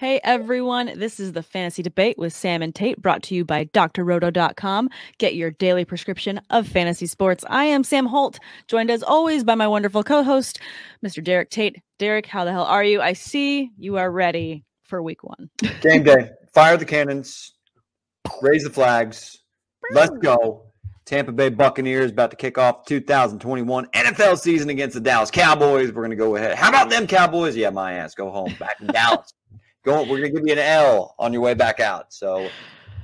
Hey 0.00 0.18
everyone, 0.24 0.98
this 0.98 1.20
is 1.20 1.32
the 1.32 1.42
Fantasy 1.42 1.82
Debate 1.82 2.16
with 2.16 2.32
Sam 2.32 2.62
and 2.62 2.74
Tate 2.74 3.02
brought 3.02 3.22
to 3.24 3.34
you 3.34 3.44
by 3.44 3.66
drroto.com. 3.66 4.88
Get 5.18 5.34
your 5.34 5.50
daily 5.50 5.84
prescription 5.84 6.40
of 6.48 6.66
fantasy 6.66 7.06
sports. 7.06 7.44
I 7.50 7.66
am 7.66 7.84
Sam 7.84 8.06
Holt, 8.06 8.38
joined 8.66 8.90
as 8.90 9.02
always 9.02 9.44
by 9.44 9.56
my 9.56 9.68
wonderful 9.68 10.02
co-host, 10.02 10.58
Mr. 11.04 11.22
Derek 11.22 11.50
Tate. 11.50 11.82
Derek, 11.98 12.24
how 12.24 12.46
the 12.46 12.50
hell 12.50 12.64
are 12.64 12.82
you? 12.82 13.02
I 13.02 13.12
see 13.12 13.72
you 13.76 13.98
are 13.98 14.10
ready 14.10 14.64
for 14.84 15.02
week 15.02 15.22
1. 15.22 15.50
Game 15.82 16.02
day. 16.02 16.30
Fire 16.54 16.78
the 16.78 16.86
cannons. 16.86 17.52
Raise 18.40 18.64
the 18.64 18.70
flags. 18.70 19.40
Let's 19.92 20.16
go. 20.22 20.72
Tampa 21.04 21.32
Bay 21.32 21.50
Buccaneers 21.50 22.10
about 22.10 22.30
to 22.30 22.38
kick 22.38 22.56
off 22.56 22.86
2021 22.86 23.84
NFL 23.88 24.38
season 24.38 24.70
against 24.70 24.94
the 24.94 25.00
Dallas 25.02 25.30
Cowboys. 25.30 25.88
We're 25.88 26.00
going 26.00 26.08
to 26.08 26.16
go 26.16 26.36
ahead. 26.36 26.56
How 26.56 26.70
about 26.70 26.88
them 26.88 27.06
Cowboys? 27.06 27.54
Yeah, 27.54 27.68
my 27.68 27.92
ass. 27.92 28.14
Go 28.14 28.30
home. 28.30 28.54
Back 28.58 28.80
in 28.80 28.86
Dallas. 28.86 29.34
We're 29.90 30.20
to 30.22 30.30
give 30.30 30.46
you 30.46 30.52
an 30.52 30.58
L 30.58 31.14
on 31.18 31.32
your 31.32 31.42
way 31.42 31.54
back 31.54 31.80
out. 31.80 32.12
So, 32.12 32.48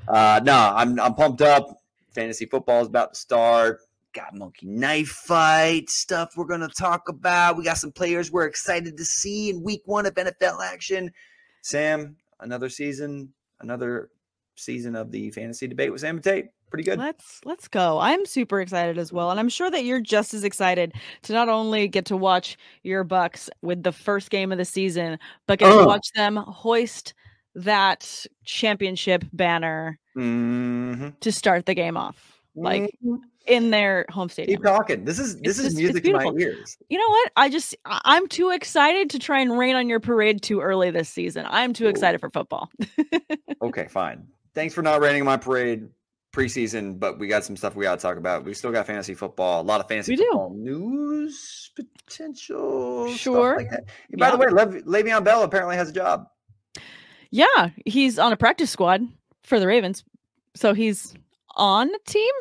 uh, 0.09 0.41
no, 0.45 0.73
I'm 0.75 0.99
I'm 1.01 1.15
pumped 1.15 1.43
up. 1.43 1.83
Fantasy 2.15 2.47
football 2.47 2.83
is 2.83 2.89
about 2.89 3.15
to 3.15 3.21
start. 3.21 3.81
Got 4.15 4.35
monkey 4.35 4.67
knife 4.67 5.09
fight 5.09 5.91
stuff 5.91 6.33
we're 6.37 6.47
to 6.61 6.69
talk 6.69 7.09
about. 7.09 7.57
We 7.57 7.65
got 7.65 7.77
some 7.77 7.93
players 7.93 8.33
we're 8.33 8.47
excited 8.47 8.97
to 8.97 9.05
see 9.05 9.51
in 9.51 9.63
week 9.63 9.83
one 9.85 10.07
of 10.07 10.15
NFL 10.15 10.65
action. 10.65 11.13
Sam, 11.61 12.17
another 12.41 12.71
season, 12.71 13.33
another 13.61 14.11
season 14.55 14.97
of 14.97 15.11
the 15.11 15.31
fantasy 15.31 15.67
debate 15.67 15.93
with 15.93 16.01
Sam 16.01 16.17
and 16.17 16.25
Tate 16.25 16.47
pretty 16.77 16.91
good. 16.91 16.99
Let's 16.99 17.41
let's 17.45 17.69
go. 17.69 17.99
I'm 17.99 18.27
super 18.27 18.61
excited 18.61 18.99
as 18.99 19.13
well, 19.13 19.31
and 19.31 19.41
I'm 19.41 19.49
sure 19.49 19.71
that 19.71 19.85
you're 19.85 20.01
just 20.01 20.35
as 20.35 20.45
excited 20.45 20.93
to 21.23 21.33
not 21.33 21.49
only 21.49 21.89
get 21.89 22.05
to 22.07 22.17
watch 22.17 22.57
your 22.83 23.05
Bucks 23.05 23.49
with 23.63 23.83
the 23.83 23.93
first 23.93 24.31
game 24.31 24.53
of 24.53 24.59
the 24.59 24.65
season, 24.65 25.19
but 25.47 25.59
get 25.59 25.71
to 25.71 25.87
watch 25.87 26.13
them 26.15 26.37
hoist 26.37 27.15
that 27.55 28.27
championship 28.45 29.25
banner 29.33 29.99
mm-hmm. 30.17 31.09
to 31.21 31.33
start 31.33 31.67
the 31.67 31.75
game 31.75 31.97
off, 31.97 32.41
like 32.55 32.83
mm-hmm. 32.83 33.17
in 33.47 33.71
their 33.71 34.05
home 34.11 34.29
stadium. 34.29 34.59
Keep 34.59 34.65
talking. 34.65 35.05
This 35.05 35.19
is 35.19 35.37
this 35.41 35.59
it's 35.59 35.59
is 35.59 35.65
just, 35.67 35.77
music 35.77 36.05
in 36.05 36.13
my 36.13 36.31
ears. 36.39 36.77
You 36.91 36.99
know 36.99 37.09
what? 37.09 37.33
I 37.37 37.49
just 37.49 37.75
I'm 37.87 38.29
too 38.29 38.51
excited 38.51 39.11
to 39.11 39.19
try 39.19 39.41
and 39.41 39.57
rain 39.57 39.77
on 39.77 39.89
your 39.89 40.01
parade 40.01 40.43
too 40.43 40.61
early 40.61 40.91
this 40.91 41.09
season. 41.09 41.47
I'm 41.49 41.73
too 41.73 41.87
Ooh. 41.87 41.91
excited 41.91 42.21
for 42.21 42.29
football. 42.29 42.71
okay, 43.63 43.87
fine. 43.89 44.27
Thanks 44.55 44.75
for 44.75 44.83
not 44.83 45.01
raining 45.01 45.23
on 45.23 45.27
my 45.27 45.37
parade 45.37 45.89
preseason, 46.37 46.99
but 46.99 47.19
we 47.19 47.27
got 47.27 47.45
some 47.45 47.57
stuff 47.57 47.75
we 47.75 47.85
got 47.85 47.99
to 47.99 48.03
talk 48.03 48.19
about. 48.19 48.45
We 48.45 48.53
still 48.55 48.71
got 48.71 48.87
fantasy 48.87 49.15
football, 49.15 49.63
a 49.63 49.65
lot 49.65 49.81
of 49.81 49.89
fantasy 49.89 50.13
we 50.13 50.17
football 50.19 50.51
do. 50.51 50.57
news 50.57 51.71
potential. 51.75 53.13
Sure. 53.15 53.57
Like 53.57 53.71
By 54.19 54.31
the 54.31 54.37
way, 54.37 54.49
Lev- 54.49 54.85
Le'Veon 54.85 55.25
Bell 55.25 55.43
apparently 55.43 55.77
has 55.77 55.89
a 55.89 55.93
job. 55.93 56.27
Yeah, 57.31 57.71
he's 57.85 58.19
on 58.19 58.33
a 58.33 58.37
practice 58.37 58.71
squad 58.71 59.03
for 59.43 59.59
the 59.59 59.67
Ravens, 59.67 60.05
so 60.55 60.75
he's 60.75 61.15
on 61.57 61.89
a 61.95 61.99
team, 62.07 62.33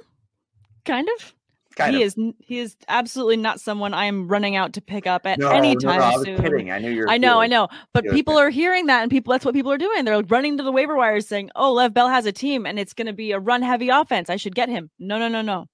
kind 0.83 1.07
of. 1.17 1.33
Kind 1.75 1.95
he 1.95 2.03
of. 2.03 2.07
is 2.07 2.15
he 2.39 2.59
is 2.59 2.77
absolutely 2.87 3.35
not 3.35 3.59
someone 3.59 3.93
I 3.93 4.05
am 4.05 4.29
running 4.29 4.55
out 4.55 4.71
to 4.73 4.81
pick 4.81 5.05
up 5.05 5.25
at 5.25 5.39
no, 5.39 5.49
any 5.49 5.75
time 5.75 5.99
no, 5.99 5.99
no, 5.99 6.03
I 6.03 6.15
was 6.15 6.25
soon. 6.25 6.41
Kidding. 6.41 6.71
I 6.71 6.79
knew 6.79 6.89
you're. 6.89 7.09
I 7.09 7.17
know, 7.17 7.41
I 7.41 7.47
know, 7.47 7.67
but 7.91 8.05
people 8.11 8.37
are 8.37 8.49
hearing 8.49 8.85
that, 8.85 9.01
and 9.01 9.11
people 9.11 9.31
that's 9.31 9.43
what 9.43 9.53
people 9.53 9.73
are 9.73 9.77
doing. 9.77 10.05
They're 10.05 10.21
running 10.23 10.55
to 10.55 10.63
the 10.63 10.71
waiver 10.71 10.95
wires 10.95 11.27
saying, 11.27 11.49
"Oh, 11.53 11.73
Lev 11.73 11.93
Bell 11.93 12.07
has 12.07 12.25
a 12.25 12.31
team, 12.31 12.65
and 12.65 12.79
it's 12.79 12.93
going 12.93 13.07
to 13.07 13.13
be 13.13 13.33
a 13.33 13.39
run 13.39 13.61
heavy 13.61 13.89
offense. 13.89 14.29
I 14.29 14.37
should 14.37 14.55
get 14.55 14.69
him." 14.69 14.89
No, 14.99 15.19
no, 15.19 15.27
no, 15.27 15.41
no. 15.41 15.65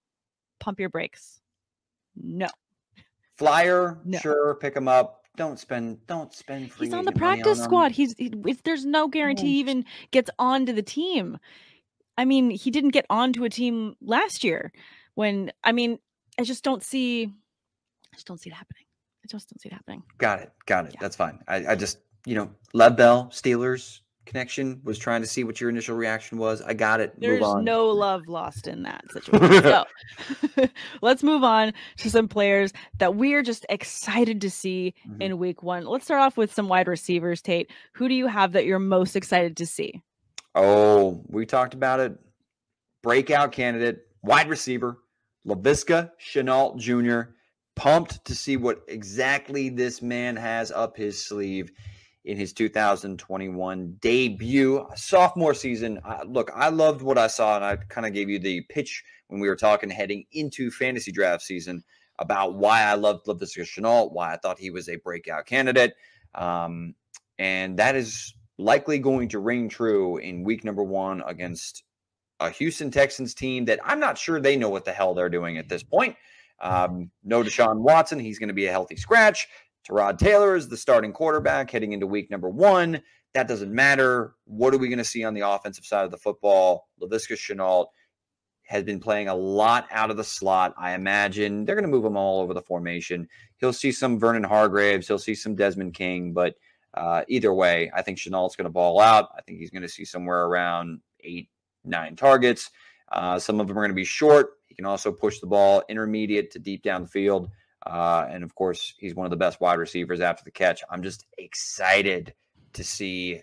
Pump 0.59 0.80
your 0.80 0.90
brakes. 0.90 1.40
No. 2.16 2.47
Flyer, 3.38 4.00
sure, 4.22 4.56
pick 4.56 4.76
him 4.76 4.88
up. 4.88 5.26
Don't 5.38 5.59
spend. 5.59 6.06
Don't 6.08 6.34
spend. 6.34 6.72
He's 6.80 6.94
on 6.94 7.06
the 7.06 7.12
practice 7.12 7.59
on 7.59 7.66
squad. 7.66 7.92
He's. 7.92 8.16
He, 8.18 8.34
there's 8.64 8.86
no 8.86 9.08
guarantee 9.08 9.47
he 9.47 9.59
even 9.59 9.86
gets 10.09 10.31
onto 10.40 10.74
the 10.74 10.81
team. 10.81 11.38
I 12.18 12.26
mean, 12.26 12.50
he 12.50 12.72
didn't 12.72 12.90
get 12.90 13.06
onto 13.08 13.44
a 13.44 13.50
team 13.50 13.96
last 14.02 14.44
year 14.44 14.72
when 15.16 15.52
I 15.64 15.72
mean 15.72 16.00
I 16.40 16.44
just 16.44 16.64
don't 16.64 16.84
see 16.84 17.34
I 18.14 18.16
just 18.16 18.28
don't 18.28 18.40
see 18.40 18.50
it 18.50 18.54
happening. 18.54 18.84
I 19.24 19.28
just 19.28 19.50
don't 19.50 19.60
see 19.62 19.70
it 19.70 19.74
happening. 19.74 20.04
Got 20.18 20.40
it. 20.40 20.52
Got 20.66 20.86
it. 20.86 20.92
Yeah. 20.94 21.00
That's 21.02 21.16
fine. 21.16 21.40
I, 21.48 21.68
I 21.68 21.76
just, 21.76 22.00
you 22.26 22.36
know, 22.36 22.50
Lev 22.74 22.98
Bell, 22.98 23.28
Steelers 23.32 24.00
connection, 24.26 24.82
was 24.84 24.98
trying 24.98 25.22
to 25.22 25.28
see 25.28 25.44
what 25.44 25.62
your 25.62 25.70
initial 25.70 25.96
reaction 25.96 26.38
was. 26.38 26.62
I 26.62 26.74
got 26.74 27.00
it. 27.00 27.20
There's 27.20 27.42
no 27.42 27.88
love 27.88 28.28
lost 28.28 28.68
in 28.68 28.84
that 28.84 29.04
situation. 29.12 29.64
so 29.64 30.68
let's 31.02 31.24
move 31.24 31.44
on 31.44 31.74
to 31.98 32.10
some 32.10 32.28
players 32.28 32.74
that 32.98 33.16
we're 33.16 33.44
just 33.44 33.66
excited 33.70 34.42
to 34.42 34.50
see 34.50 34.94
mm-hmm. 35.08 35.22
in 35.22 35.38
week 35.38 35.64
one. 35.64 35.86
Let's 35.86 36.06
start 36.06 36.22
off 36.22 36.38
with 36.38 36.54
some 36.54 36.68
wide 36.68 36.88
receivers, 36.88 37.42
Tate. 37.42 37.70
Who 37.94 38.08
do 38.10 38.16
you 38.16 38.28
have 38.28 38.54
that 38.54 38.66
you're 38.66 38.80
most 38.80 39.16
excited 39.16 39.58
to 39.58 39.66
see? 39.66 40.02
Oh, 40.56 41.24
we 41.28 41.46
talked 41.46 41.74
about 41.74 42.00
it. 42.00 42.18
Breakout 43.04 43.52
candidate, 43.52 44.08
wide 44.22 44.48
receiver, 44.48 44.98
Laviska 45.46 46.12
Shenault 46.19 46.78
Jr. 46.78 47.31
Pumped 47.75 48.24
to 48.25 48.35
see 48.35 48.57
what 48.57 48.84
exactly 48.88 49.69
this 49.69 50.02
man 50.02 50.35
has 50.35 50.72
up 50.72 50.96
his 50.97 51.24
sleeve 51.24 51.72
in 52.25 52.38
his 52.38 52.53
2021 52.53 53.97
debut, 54.00 54.85
sophomore 54.96 55.53
season. 55.53 56.00
Uh, 56.06 56.19
look, 56.28 56.52
I 56.53 56.69
loved 56.69 57.02
what 57.02 57.18
I 57.18 57.28
saw, 57.28 57.56
and 57.56 57.66
I 57.66 57.78
kind 57.78 58.06
of 58.06 58.13
gave 58.13 58.29
you 58.29 58.40
the 58.40 58.62
pitch 58.69 59.03
when 59.28 59.40
we 59.40 59.47
were 59.47 59.56
talking 59.56 59.90
heading 59.90 60.25
into 60.34 60.69
fantasy 60.69 61.12
draft 61.12 61.41
season 61.41 61.84
about 62.19 62.56
why 62.56 62.84
I 62.84 62.94
loved 62.94 63.25
Laviska 63.25 63.63
Shenault, 63.63 64.12
why 64.12 64.34
I 64.34 64.38
thought 64.38 64.59
he 64.59 64.69
was 64.69 64.88
a 64.88 64.97
breakout 64.97 65.47
candidate. 65.47 65.96
Um, 66.35 66.94
and 67.40 67.78
that 67.78 67.96
is 67.96 68.35
likely 68.59 69.00
going 69.00 69.29
to 69.29 69.40
ring 69.40 69.69
true 69.69 70.18
in 70.18 70.44
week 70.44 70.63
number 70.63 70.84
one 70.84 71.23
against 71.25 71.84
a 72.41 72.50
Houston 72.50 72.91
Texans 72.91 73.34
team 73.34 73.66
that 73.66 73.79
I'm 73.85 74.00
not 74.00 74.18
sure 74.18 74.41
they 74.41 74.57
know 74.57 74.69
what 74.69 74.84
the 74.84 74.91
hell 74.91 75.13
they're 75.13 75.29
doing 75.29 75.57
at 75.57 75.69
this 75.69 75.84
point. 75.84 76.16
Um, 76.59 77.09
no 77.24 77.44
Deshaun 77.44 77.78
Watson, 77.78 78.19
he's 78.19 78.40
going 78.40 78.50
to 78.50 78.53
be 78.53 78.66
a 78.66 78.72
healthy 78.72 78.96
scratch. 78.96 79.47
Tyrod 79.88 80.18
Taylor 80.18 80.56
is 80.56 80.68
the 80.68 80.78
starting 80.78 81.13
quarterback 81.13 81.72
heading 81.72 81.94
into 81.94 82.06
week 82.06 82.29
number 82.29 82.50
one. 82.50 83.02
That 83.34 83.47
doesn't 83.47 83.74
matter. 83.74 84.35
What 84.46 84.74
are 84.74 84.78
we 84.78 84.90
going 84.90 85.00
to 85.00 85.06
see 85.06 85.24
on 85.24 85.34
the 85.34 85.47
offensive 85.47 85.85
side 85.85 86.06
of 86.06 86.12
the 86.12 86.18
football? 86.18 86.90
Laviska 87.02 87.34
Shenault 87.34 87.88
has 88.63 88.84
been 88.84 89.00
playing 89.00 89.28
a 89.28 89.35
lot 89.35 89.88
out 89.91 90.12
of 90.12 90.18
the 90.18 90.23
slot. 90.23 90.73
I 90.78 90.94
imagine 90.94 91.66
they're 91.66 91.75
going 91.75 91.85
to 91.85 91.91
move 91.91 92.06
him 92.06 92.18
all 92.18 92.41
over 92.41 92.53
the 92.53 92.62
formation. 92.62 93.28
He'll 93.58 93.73
see 93.73 93.91
some 93.91 94.19
Vernon 94.19 94.44
Hargreaves. 94.44 95.08
He'll 95.08 95.19
see 95.19 95.35
some 95.35 95.56
Desmond 95.56 95.94
King. 95.94 96.34
But 96.34 96.56
uh, 96.94 97.23
either 97.28 97.53
way, 97.53 97.91
I 97.96 98.02
think 98.02 98.18
Shenault's 98.18 98.56
going 98.56 98.66
to 98.66 98.72
ball 98.72 99.00
out. 99.00 99.29
I 99.38 99.41
think 99.41 99.59
he's 99.59 99.72
going 99.72 99.81
to 99.81 99.90
see 99.90 100.06
somewhere 100.06 100.46
around 100.46 101.00
eight, 101.22 101.50
nine 101.84 102.16
targets. 102.16 102.69
Uh, 103.12 103.38
some 103.38 103.59
of 103.59 103.68
them 103.68 103.78
are 103.78 103.81
going 103.81 103.92
to 103.92 103.96
be 103.96 104.06
short. 104.06 104.52
He 104.68 104.75
can 104.75 104.86
also 104.86 105.12
push 105.12 105.40
the 105.40 105.47
ball 105.47 105.84
intermediate 105.90 106.52
to 106.52 106.59
deep 106.59 106.84
down 106.84 107.03
the 107.03 107.08
field. 107.08 107.50
Uh, 107.86 108.28
and 108.30 108.44
of 108.44 108.53
course, 108.56 108.94
he's 109.00 109.16
one 109.16 109.25
of 109.25 109.31
the 109.31 109.38
best 109.38 109.59
wide 109.59 109.80
receivers 109.80 110.22
after 110.22 110.44
the 110.44 110.52
catch. 110.52 110.81
I'm 110.90 111.03
just 111.03 111.25
excited 111.38 112.34
to 112.74 112.84
see 112.84 113.41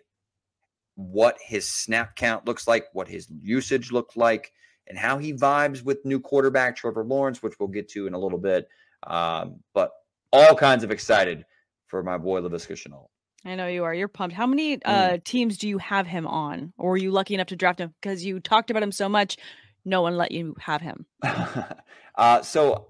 what 0.95 1.37
his 1.41 1.69
snap 1.69 2.17
count 2.17 2.47
looks 2.47 2.67
like, 2.67 2.87
what 2.93 3.09
his 3.09 3.29
usage 3.41 3.93
looked 3.93 4.17
like, 4.17 4.53
and 4.87 4.99
how 4.99 5.19
he 5.19 5.33
vibes 5.33 5.83
with 5.83 6.05
new 6.05 6.19
quarterback 6.19 6.77
Trevor 6.77 7.05
Lawrence, 7.05 7.43
which 7.43 7.55
we'll 7.61 7.69
get 7.69 7.89
to 7.91 8.07
in 8.07 8.15
a 8.15 8.19
little 8.19 8.39
bit. 8.39 8.69
Um, 9.07 9.61
but 9.75 9.93
all 10.33 10.55
kinds 10.55 10.85
of 10.85 10.91
excited 10.91 11.45
for 11.87 12.03
my 12.03 12.19
boy 12.19 12.41
Laviska 12.41 12.73
Shenault. 12.73 13.09
I 13.45 13.55
know 13.55 13.67
you 13.67 13.85
are. 13.85 13.95
You're 13.95 14.09
pumped. 14.09 14.35
How 14.35 14.47
many 14.47 14.83
uh, 14.85 15.11
mm. 15.11 15.25
teams 15.25 15.59
do 15.59 15.69
you 15.69 15.79
have 15.79 16.07
him 16.07 16.27
on, 16.27 16.73
or 16.77 16.91
were 16.91 16.97
you 16.97 17.11
lucky 17.11 17.35
enough 17.35 17.49
to 17.49 17.57
draft 17.57 17.81
him 17.81 17.95
because 18.01 18.25
you 18.25 18.41
talked 18.41 18.71
about 18.71 18.83
him 18.83 18.93
so 18.93 19.09
much? 19.09 19.37
No 19.85 20.03
one 20.03 20.17
let 20.17 20.33
you 20.33 20.57
have 20.61 20.81
him. 20.81 21.07
uh, 22.17 22.43
so 22.43 22.89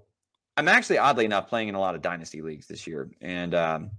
I'm 0.56 0.68
actually 0.68 0.98
oddly 0.98 1.26
enough 1.26 1.48
playing 1.48 1.68
in 1.68 1.74
a 1.74 1.80
lot 1.80 1.94
of 1.94 2.02
dynasty 2.02 2.42
leagues 2.42 2.66
this 2.66 2.86
year, 2.86 3.10
and 3.20 3.54
um, 3.54 3.90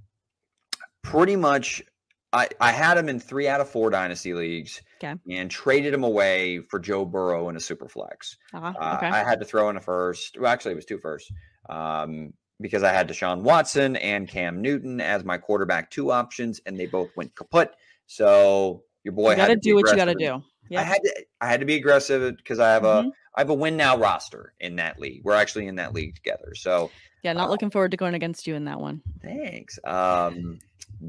pretty 1.03 1.35
much 1.35 1.83
I, 2.31 2.47
I 2.59 2.71
had 2.71 2.97
him 2.97 3.09
in 3.09 3.19
three 3.19 3.47
out 3.47 3.61
of 3.61 3.69
four 3.69 3.89
dynasty 3.89 4.33
leagues 4.33 4.81
okay. 5.03 5.15
and 5.29 5.49
traded 5.49 5.93
him 5.93 6.03
away 6.03 6.59
for 6.59 6.79
Joe 6.79 7.05
Burrow 7.05 7.49
in 7.49 7.55
a 7.55 7.59
super 7.59 7.87
flex. 7.87 8.37
Uh-huh. 8.53 8.73
Uh, 8.79 8.95
okay. 8.97 9.07
I 9.07 9.23
had 9.23 9.39
to 9.39 9.45
throw 9.45 9.69
in 9.69 9.77
a 9.77 9.81
first. 9.81 10.37
Well, 10.39 10.51
actually, 10.51 10.73
it 10.73 10.75
was 10.75 10.85
two 10.85 10.99
firsts. 10.99 11.31
Um, 11.67 12.33
because 12.61 12.83
I 12.83 12.91
had 12.91 13.07
Deshaun 13.07 13.41
Watson 13.41 13.95
and 13.97 14.27
Cam 14.27 14.61
Newton 14.61 14.99
as 15.01 15.23
my 15.23 15.37
quarterback 15.37 15.89
two 15.89 16.11
options, 16.11 16.59
and 16.65 16.79
they 16.79 16.85
both 16.85 17.09
went 17.15 17.35
kaput. 17.35 17.73
So 18.07 18.83
your 19.03 19.13
boy 19.13 19.31
you 19.31 19.37
gotta 19.37 19.55
do 19.55 19.75
what 19.75 19.89
you 19.89 19.95
gotta 19.95 20.15
do. 20.15 20.43
Yeah. 20.69 20.81
I 20.81 20.83
had 20.83 21.01
to 21.03 21.25
I 21.41 21.47
had 21.47 21.59
to 21.59 21.65
be 21.65 21.75
aggressive 21.75 22.37
because 22.37 22.59
I 22.59 22.69
have 22.71 22.83
mm-hmm. 22.83 23.07
a 23.07 23.11
I 23.35 23.41
have 23.41 23.49
a 23.49 23.53
win 23.53 23.77
now 23.77 23.97
roster 23.97 24.53
in 24.59 24.75
that 24.77 24.99
league. 24.99 25.21
We're 25.23 25.35
actually 25.35 25.67
in 25.67 25.75
that 25.75 25.93
league 25.93 26.15
together. 26.15 26.53
So 26.55 26.91
yeah, 27.23 27.33
not 27.33 27.47
uh, 27.47 27.51
looking 27.51 27.69
forward 27.69 27.91
to 27.91 27.97
going 27.97 28.13
against 28.13 28.47
you 28.47 28.55
in 28.55 28.65
that 28.65 28.79
one. 28.79 29.01
Thanks. 29.21 29.79
Um, 29.83 30.59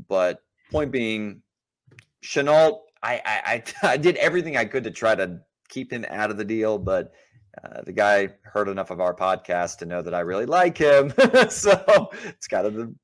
but 0.08 0.43
point 0.70 0.91
being, 0.91 1.43
Shenault, 2.23 2.81
I, 3.03 3.14
I 3.25 3.43
I 3.46 3.62
I 3.93 3.96
did 3.96 4.17
everything 4.17 4.56
I 4.56 4.64
could 4.64 4.85
to 4.85 4.91
try 4.91 5.14
to 5.14 5.41
keep 5.69 5.93
him 5.93 6.05
out 6.08 6.31
of 6.31 6.37
the 6.37 6.44
deal, 6.44 6.79
but 6.79 7.12
uh, 7.62 7.82
the 7.82 7.93
guy 7.93 8.29
heard 8.43 8.69
enough 8.69 8.91
of 8.91 9.00
our 9.00 9.14
podcast 9.14 9.79
to 9.79 9.87
know 9.87 10.02
that 10.02 10.14
I 10.14 10.20
really 10.20 10.47
like 10.47 10.79
him. 10.79 11.12
so 11.50 12.11
it's 12.25 12.47
kind 12.47 12.67
of 12.67 12.75
the 12.75 12.94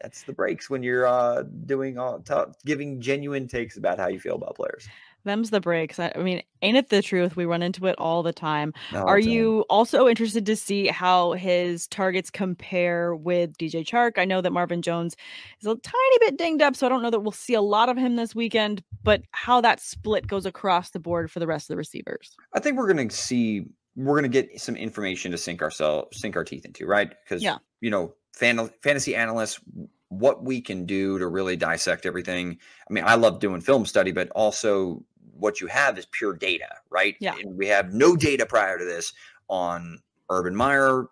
that's 0.00 0.22
the 0.22 0.32
breaks 0.32 0.70
when 0.70 0.82
you're 0.82 1.06
uh, 1.06 1.42
doing 1.66 1.98
all 1.98 2.20
t- 2.20 2.34
giving 2.64 3.00
genuine 3.00 3.48
takes 3.48 3.76
about 3.76 3.98
how 3.98 4.08
you 4.08 4.20
feel 4.20 4.36
about 4.36 4.54
players. 4.54 4.88
Them's 5.24 5.50
the 5.50 5.60
breaks. 5.60 5.98
I, 5.98 6.12
I 6.14 6.18
mean, 6.22 6.42
ain't 6.62 6.76
it 6.76 6.88
the 6.88 7.02
truth? 7.02 7.36
We 7.36 7.44
run 7.44 7.62
into 7.62 7.86
it 7.86 7.94
all 7.98 8.22
the 8.22 8.32
time. 8.32 8.72
No, 8.92 9.04
Are 9.04 9.18
you 9.18 9.64
also 9.68 10.08
interested 10.08 10.46
to 10.46 10.56
see 10.56 10.86
how 10.86 11.32
his 11.32 11.86
targets 11.88 12.30
compare 12.30 13.14
with 13.14 13.56
DJ 13.58 13.84
Chark? 13.86 14.12
I 14.16 14.24
know 14.24 14.40
that 14.40 14.52
Marvin 14.52 14.80
Jones 14.82 15.16
is 15.60 15.66
a 15.66 15.74
tiny 15.74 16.18
bit 16.20 16.36
dinged 16.38 16.62
up, 16.62 16.76
so 16.76 16.86
I 16.86 16.88
don't 16.88 17.02
know 17.02 17.10
that 17.10 17.20
we'll 17.20 17.32
see 17.32 17.54
a 17.54 17.60
lot 17.60 17.88
of 17.88 17.96
him 17.96 18.16
this 18.16 18.34
weekend, 18.34 18.82
but 19.02 19.22
how 19.32 19.60
that 19.60 19.80
split 19.80 20.26
goes 20.26 20.46
across 20.46 20.90
the 20.90 21.00
board 21.00 21.30
for 21.30 21.40
the 21.40 21.46
rest 21.46 21.64
of 21.68 21.74
the 21.74 21.78
receivers. 21.78 22.36
I 22.54 22.60
think 22.60 22.76
we're 22.78 22.92
going 22.92 23.08
to 23.08 23.14
see 23.14 23.66
we're 23.96 24.18
going 24.18 24.30
to 24.30 24.42
get 24.42 24.60
some 24.60 24.76
information 24.76 25.32
to 25.32 25.38
sink 25.38 25.60
ourselves 25.60 26.20
sink 26.20 26.36
our 26.36 26.44
teeth 26.44 26.64
into, 26.64 26.86
right? 26.86 27.10
Because 27.24 27.42
Yeah. 27.42 27.58
you 27.80 27.90
know, 27.90 28.14
fan, 28.34 28.70
fantasy 28.82 29.16
analysts 29.16 29.60
what 30.08 30.42
we 30.42 30.60
can 30.60 30.86
do 30.86 31.18
to 31.18 31.26
really 31.26 31.56
dissect 31.56 32.06
everything. 32.06 32.58
I 32.88 32.92
mean, 32.92 33.04
I 33.04 33.14
love 33.14 33.40
doing 33.40 33.60
film 33.60 33.84
study, 33.86 34.12
but 34.12 34.30
also 34.30 35.04
what 35.34 35.60
you 35.60 35.66
have 35.66 35.98
is 35.98 36.06
pure 36.06 36.34
data, 36.34 36.68
right? 36.90 37.16
Yeah. 37.20 37.36
And 37.36 37.56
we 37.56 37.66
have 37.68 37.92
no 37.92 38.16
data 38.16 38.46
prior 38.46 38.78
to 38.78 38.84
this 38.84 39.12
on 39.48 39.98
Urban 40.30 40.56
Meyer, 40.56 41.06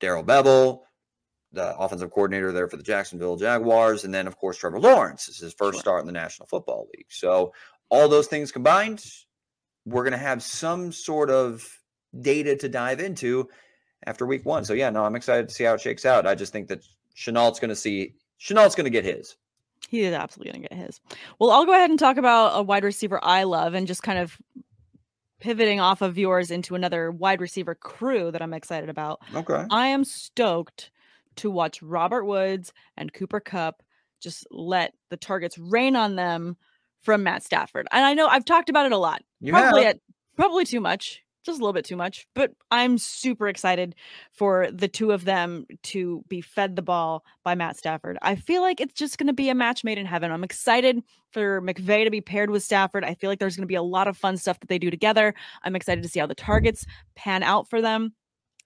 Darrell 0.00 0.24
Bevell, 0.24 0.80
the 1.52 1.76
offensive 1.78 2.10
coordinator 2.10 2.52
there 2.52 2.68
for 2.68 2.76
the 2.76 2.82
Jacksonville 2.82 3.36
Jaguars, 3.36 4.04
and 4.04 4.14
then 4.14 4.26
of 4.26 4.36
course 4.36 4.56
Trevor 4.56 4.80
Lawrence 4.80 5.28
is 5.28 5.38
his 5.38 5.52
first 5.52 5.76
Sure. 5.76 5.80
start 5.80 6.00
in 6.00 6.06
the 6.06 6.12
National 6.12 6.46
Football 6.46 6.88
League. 6.94 7.06
So 7.10 7.52
all 7.90 8.08
those 8.08 8.26
things 8.26 8.52
combined, 8.52 9.04
we're 9.84 10.02
going 10.04 10.12
to 10.12 10.18
have 10.18 10.42
some 10.42 10.92
sort 10.92 11.30
of 11.30 11.66
data 12.20 12.56
to 12.56 12.68
dive 12.68 13.00
into 13.00 13.48
after 14.06 14.26
week 14.26 14.44
one. 14.46 14.64
So 14.64 14.72
yeah, 14.72 14.90
no, 14.90 15.04
I'm 15.04 15.16
excited 15.16 15.48
to 15.48 15.54
see 15.54 15.64
how 15.64 15.74
it 15.74 15.80
shakes 15.80 16.06
out. 16.06 16.26
I 16.26 16.34
just 16.34 16.52
think 16.52 16.68
that 16.68 16.84
Shenault's 17.16 17.60
going 17.60 17.68
to 17.68 17.76
see 17.76 18.14
Shenault's 18.42 18.74
going 18.74 18.84
to 18.84 18.90
get 18.90 19.04
his. 19.04 19.36
He 19.88 20.02
is 20.02 20.14
absolutely 20.14 20.52
going 20.52 20.62
to 20.62 20.68
get 20.68 20.86
his. 20.86 21.00
Well, 21.38 21.50
I'll 21.50 21.66
go 21.66 21.72
ahead 21.72 21.90
and 21.90 21.98
talk 21.98 22.16
about 22.16 22.58
a 22.58 22.62
wide 22.62 22.84
receiver 22.84 23.20
I 23.22 23.44
love 23.44 23.74
and 23.74 23.86
just 23.86 24.02
kind 24.02 24.18
of 24.18 24.38
pivoting 25.40 25.80
off 25.80 26.02
of 26.02 26.16
yours 26.16 26.50
into 26.50 26.74
another 26.74 27.10
wide 27.10 27.40
receiver 27.40 27.74
crew 27.74 28.30
that 28.30 28.42
I'm 28.42 28.54
excited 28.54 28.88
about. 28.88 29.20
Okay. 29.34 29.64
I 29.70 29.88
am 29.88 30.04
stoked 30.04 30.90
to 31.36 31.50
watch 31.50 31.82
Robert 31.82 32.24
Woods 32.24 32.72
and 32.96 33.12
Cooper 33.12 33.40
Kupp 33.40 33.82
just 34.20 34.46
let 34.50 34.94
the 35.10 35.16
targets 35.16 35.58
rain 35.58 35.96
on 35.96 36.16
them 36.16 36.56
from 37.00 37.24
Matt 37.24 37.42
Stafford. 37.42 37.88
And 37.90 38.04
I 38.04 38.14
know 38.14 38.28
I've 38.28 38.44
talked 38.44 38.70
about 38.70 38.86
it 38.86 38.92
a 38.92 38.98
lot. 38.98 39.22
You 39.40 39.52
probably 39.52 39.82
have. 39.82 39.96
at 39.96 40.00
probably 40.36 40.64
too 40.64 40.80
much, 40.80 41.21
just 41.42 41.58
a 41.58 41.62
little 41.62 41.72
bit 41.72 41.84
too 41.84 41.96
much, 41.96 42.26
but 42.34 42.52
I'm 42.70 42.98
super 42.98 43.48
excited 43.48 43.94
for 44.32 44.70
the 44.70 44.88
two 44.88 45.10
of 45.12 45.24
them 45.24 45.66
to 45.84 46.24
be 46.28 46.40
fed 46.40 46.76
the 46.76 46.82
ball 46.82 47.24
by 47.44 47.54
Matt 47.54 47.76
Stafford. 47.76 48.18
I 48.22 48.36
feel 48.36 48.62
like 48.62 48.80
it's 48.80 48.94
just 48.94 49.18
going 49.18 49.26
to 49.26 49.32
be 49.32 49.48
a 49.48 49.54
match 49.54 49.84
made 49.84 49.98
in 49.98 50.06
heaven. 50.06 50.30
I'm 50.30 50.44
excited 50.44 51.02
for 51.30 51.60
McVay 51.62 52.04
to 52.04 52.10
be 52.10 52.20
paired 52.20 52.50
with 52.50 52.62
Stafford. 52.62 53.04
I 53.04 53.14
feel 53.14 53.30
like 53.30 53.38
there's 53.38 53.56
going 53.56 53.64
to 53.64 53.66
be 53.66 53.74
a 53.74 53.82
lot 53.82 54.08
of 54.08 54.16
fun 54.16 54.36
stuff 54.36 54.60
that 54.60 54.68
they 54.68 54.78
do 54.78 54.90
together. 54.90 55.34
I'm 55.62 55.76
excited 55.76 56.02
to 56.02 56.08
see 56.08 56.20
how 56.20 56.26
the 56.26 56.34
targets 56.34 56.86
pan 57.14 57.42
out 57.42 57.68
for 57.68 57.80
them. 57.80 58.14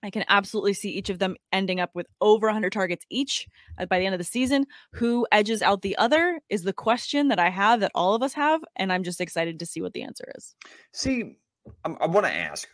I 0.02 0.10
can 0.10 0.24
absolutely 0.28 0.74
see 0.74 0.90
each 0.90 1.10
of 1.10 1.18
them 1.18 1.36
ending 1.52 1.80
up 1.80 1.90
with 1.94 2.06
over 2.20 2.46
100 2.46 2.72
targets 2.72 3.04
each 3.10 3.48
uh, 3.78 3.86
by 3.86 3.98
the 3.98 4.06
end 4.06 4.14
of 4.14 4.18
the 4.18 4.24
season. 4.24 4.66
Who 4.92 5.26
edges 5.32 5.62
out 5.62 5.82
the 5.82 5.96
other 5.96 6.40
is 6.48 6.62
the 6.62 6.72
question 6.72 7.28
that 7.28 7.38
I 7.38 7.50
have 7.50 7.80
that 7.80 7.92
all 7.94 8.14
of 8.14 8.22
us 8.22 8.34
have, 8.34 8.60
and 8.76 8.92
I'm 8.92 9.02
just 9.02 9.20
excited 9.20 9.58
to 9.58 9.66
see 9.66 9.80
what 9.80 9.94
the 9.94 10.02
answer 10.02 10.30
is. 10.36 10.54
See, 10.92 11.38
I'm, 11.84 11.96
I 12.00 12.06
want 12.06 12.26
to 12.26 12.32
ask: 12.32 12.68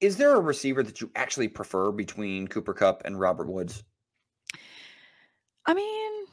Is 0.00 0.16
there 0.16 0.34
a 0.34 0.40
receiver 0.40 0.82
that 0.82 1.00
you 1.00 1.10
actually 1.16 1.48
prefer 1.48 1.92
between 1.92 2.48
Cooper 2.48 2.74
Kupp 2.74 3.02
and 3.04 3.18
Robert 3.18 3.48
Woods? 3.48 3.82
I 5.66 5.74
mean, 5.74 6.26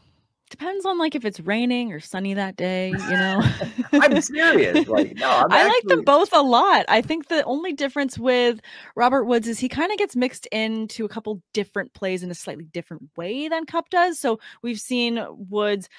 depends 0.49 0.85
on 0.85 0.97
like 0.97 1.15
if 1.15 1.25
it's 1.25 1.39
raining 1.39 1.91
or 1.91 1.99
sunny 1.99 2.33
that 2.33 2.55
day, 2.55 2.89
you 2.89 2.97
know. 2.97 3.43
I'm 3.93 4.21
serious. 4.21 4.87
Like, 4.87 5.15
no, 5.15 5.29
I'm 5.29 5.47
I 5.51 5.67
like 5.67 5.83
them 5.83 6.03
both 6.03 6.33
a 6.33 6.41
lot. 6.41 6.85
I 6.87 7.01
think 7.01 7.27
the 7.27 7.43
only 7.43 7.73
difference 7.73 8.17
with 8.17 8.59
Robert 8.95 9.25
Woods 9.25 9.47
is 9.47 9.59
he 9.59 9.69
kind 9.69 9.91
of 9.91 9.97
gets 9.97 10.15
mixed 10.15 10.45
into 10.47 11.05
a 11.05 11.09
couple 11.09 11.41
different 11.53 11.93
plays 11.93 12.23
in 12.23 12.31
a 12.31 12.35
slightly 12.35 12.65
different 12.65 13.09
way 13.17 13.47
than 13.47 13.65
Kupp 13.65 13.89
does. 13.89 14.19
So 14.19 14.39
we've 14.61 14.79
seen 14.79 15.23
Woods 15.29 15.89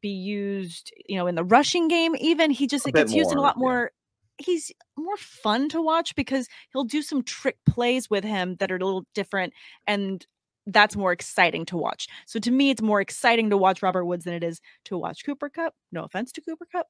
be 0.00 0.08
used, 0.08 0.92
you 1.08 1.16
know, 1.16 1.26
in 1.26 1.34
the 1.34 1.44
rushing 1.44 1.88
game. 1.88 2.14
Even 2.20 2.50
he 2.50 2.66
just 2.66 2.86
it 2.86 2.94
gets 2.94 3.12
used 3.12 3.30
in 3.30 3.38
a 3.38 3.40
more, 3.40 3.46
lot 3.46 3.58
more. 3.58 3.90
He's 4.38 4.72
more 4.96 5.16
fun 5.16 5.68
to 5.70 5.80
watch 5.82 6.14
because 6.14 6.48
he'll 6.72 6.84
do 6.84 7.02
some 7.02 7.22
trick 7.22 7.58
plays 7.68 8.10
with 8.10 8.24
him 8.24 8.56
that 8.56 8.72
are 8.72 8.76
a 8.76 8.84
little 8.84 9.04
different, 9.14 9.52
and 9.86 10.26
that's 10.66 10.96
more 10.96 11.12
exciting 11.12 11.66
to 11.66 11.76
watch. 11.76 12.08
So 12.26 12.38
to 12.40 12.50
me, 12.50 12.70
it's 12.70 12.82
more 12.82 13.00
exciting 13.00 13.50
to 13.50 13.56
watch 13.56 13.82
Robert 13.82 14.04
Woods 14.06 14.24
than 14.24 14.34
it 14.34 14.44
is 14.44 14.60
to 14.86 14.96
watch 14.98 15.24
Cooper 15.24 15.50
Kupp. 15.50 15.74
No 15.92 16.04
offense 16.04 16.32
to 16.32 16.40
Cooper 16.40 16.66
Kupp, 16.70 16.86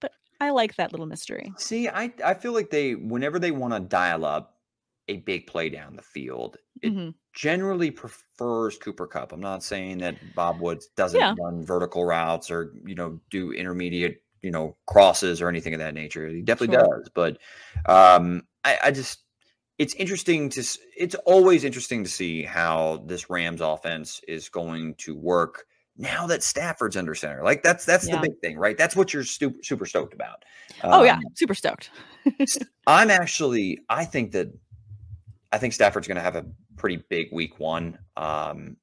but 0.00 0.12
I 0.40 0.50
like 0.50 0.76
that 0.76 0.92
little 0.92 1.06
mystery. 1.06 1.56
See, 1.56 1.88
I 1.88 2.12
I 2.24 2.34
feel 2.34 2.52
like 2.52 2.70
they 2.70 2.94
whenever 2.94 3.38
they 3.38 3.50
want 3.50 3.74
to 3.74 3.80
dial 3.80 4.24
up 4.24 4.60
a 5.08 5.18
big 5.18 5.46
play 5.46 5.70
down 5.70 5.96
the 5.96 6.02
field, 6.02 6.58
it 6.82 6.94
Mhm. 6.94 7.14
generally 7.34 7.90
prefers 7.90 8.76
Cooper 8.78 9.06
Kupp. 9.06 9.32
I'm 9.32 9.40
not 9.40 9.62
saying 9.62 9.98
that 9.98 10.34
Bob 10.34 10.60
Woods 10.60 10.88
doesn't 10.96 11.22
Yeah. 11.22 11.34
run 11.38 11.64
vertical 11.64 12.04
routes 12.04 12.50
or 12.50 12.74
you 12.84 12.94
know 12.94 13.20
do 13.30 13.52
intermediate 13.52 14.22
you 14.42 14.50
know 14.50 14.76
crosses 14.86 15.40
or 15.40 15.48
anything 15.48 15.74
of 15.74 15.80
that 15.80 15.94
nature. 15.94 16.28
He 16.28 16.42
definitely 16.42 16.76
Sure. 16.76 16.98
does, 17.00 17.10
but 17.14 17.38
um, 17.86 18.42
I, 18.64 18.78
I 18.84 18.90
just 18.90 19.20
it's 19.78 19.94
interesting 19.94 20.48
to 20.50 20.64
it's 20.96 21.14
always 21.26 21.64
interesting 21.64 22.04
to 22.04 22.10
see 22.10 22.42
how 22.42 23.04
this 23.06 23.28
Rams 23.28 23.60
offense 23.60 24.20
is 24.26 24.48
going 24.48 24.94
to 24.96 25.14
work 25.14 25.66
now 25.98 26.26
that 26.26 26.42
Stafford's 26.42 26.96
under 26.96 27.14
center. 27.14 27.42
Like 27.42 27.62
that's 27.62 27.84
that's 27.84 28.06
Yeah. 28.06 28.16
the 28.16 28.28
big 28.28 28.38
thing, 28.40 28.58
right? 28.58 28.76
That's 28.76 28.96
what 28.96 29.12
you're 29.12 29.24
super 29.24 29.58
super 29.62 29.86
stoked 29.86 30.14
about. 30.14 30.44
Oh 30.84 31.02
yeah, 31.04 31.16
Um, 31.16 31.22
super 31.34 31.54
stoked. 31.54 31.90
I'm 32.86 33.10
actually, 33.10 33.80
I 33.88 34.04
think 34.04 34.32
that, 34.32 34.48
I 35.50 35.58
think 35.58 35.72
Stafford's 35.72 36.06
going 36.06 36.16
to 36.16 36.22
have 36.22 36.36
a 36.36 36.46
pretty 36.76 37.02
big 37.08 37.28
week 37.32 37.58
one. 37.58 37.98
Um, 38.16 38.76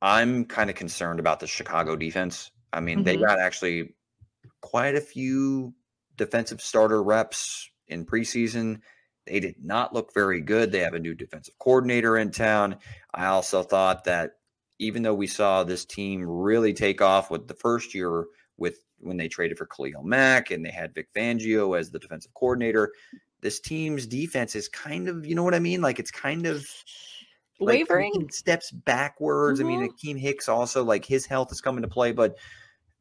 I'm 0.00 0.44
kind 0.44 0.70
of 0.70 0.76
concerned 0.76 1.18
about 1.18 1.40
the 1.40 1.46
Chicago 1.46 1.96
defense. 1.96 2.50
I 2.72 2.80
mean, 2.80 3.02
they 3.02 3.16
Mhm. 3.16 3.26
got 3.26 3.40
actually 3.40 3.94
quite 4.66 4.96
a 4.96 5.00
few 5.00 5.72
defensive 6.16 6.60
starter 6.60 7.02
reps 7.02 7.70
in 7.88 8.04
preseason. 8.04 8.80
They 9.26 9.38
did 9.40 9.56
not 9.62 9.94
look 9.94 10.12
very 10.12 10.40
good. 10.40 10.72
They 10.72 10.80
have 10.80 10.94
a 10.94 10.98
new 10.98 11.14
defensive 11.14 11.54
coordinator 11.58 12.16
in 12.18 12.30
town. 12.32 12.76
I 13.14 13.26
also 13.26 13.62
thought 13.62 14.04
that 14.04 14.32
even 14.78 15.02
though 15.02 15.14
we 15.14 15.26
saw 15.28 15.62
this 15.64 15.84
team 15.84 16.24
really 16.24 16.72
take 16.74 17.00
off 17.00 17.30
with 17.30 17.46
the 17.48 17.54
first 17.54 17.94
year 17.94 18.24
with 18.56 18.80
when 18.98 19.16
they 19.16 19.28
traded 19.28 19.56
for 19.58 19.66
Khalil 19.66 20.02
Mack 20.02 20.50
and 20.50 20.64
they 20.64 20.70
had 20.70 20.94
Vic 20.94 21.08
Fangio 21.14 21.78
as 21.78 21.90
the 21.90 21.98
defensive 21.98 22.34
coordinator, 22.34 22.92
this 23.40 23.60
team's 23.60 24.06
defense 24.06 24.54
is 24.56 24.68
kind 24.68 25.08
of, 25.08 25.24
you 25.26 25.34
know 25.34 25.44
what 25.44 25.54
I 25.54 25.58
mean? 25.60 25.80
Like 25.80 25.98
it's 25.98 26.10
kind 26.10 26.46
of 26.46 26.66
like, 27.60 27.88
Wavering. 27.88 28.28
steps 28.30 28.70
backwards. 28.70 29.60
I 29.60 29.64
mean, 29.64 29.80
Mhm. 29.80 29.90
Akiem 29.92 30.18
Hicks 30.18 30.48
also 30.48 30.84
like 30.84 31.04
his 31.04 31.26
health 31.26 31.52
is 31.52 31.60
coming 31.60 31.82
to 31.82 31.88
play, 31.88 32.12
but 32.12 32.36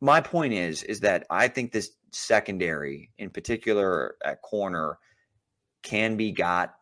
my 0.02 0.22
point 0.22 0.54
is 0.54 0.84
is 0.84 1.00
that 1.02 1.26
I 1.30 1.48
think 1.48 1.72
this 1.72 1.92
secondary, 2.12 3.12
in 3.18 3.30
particular 3.30 4.16
at 4.24 4.42
corner, 4.42 4.98
can 5.84 6.18
be 6.18 6.32
got 6.32 6.76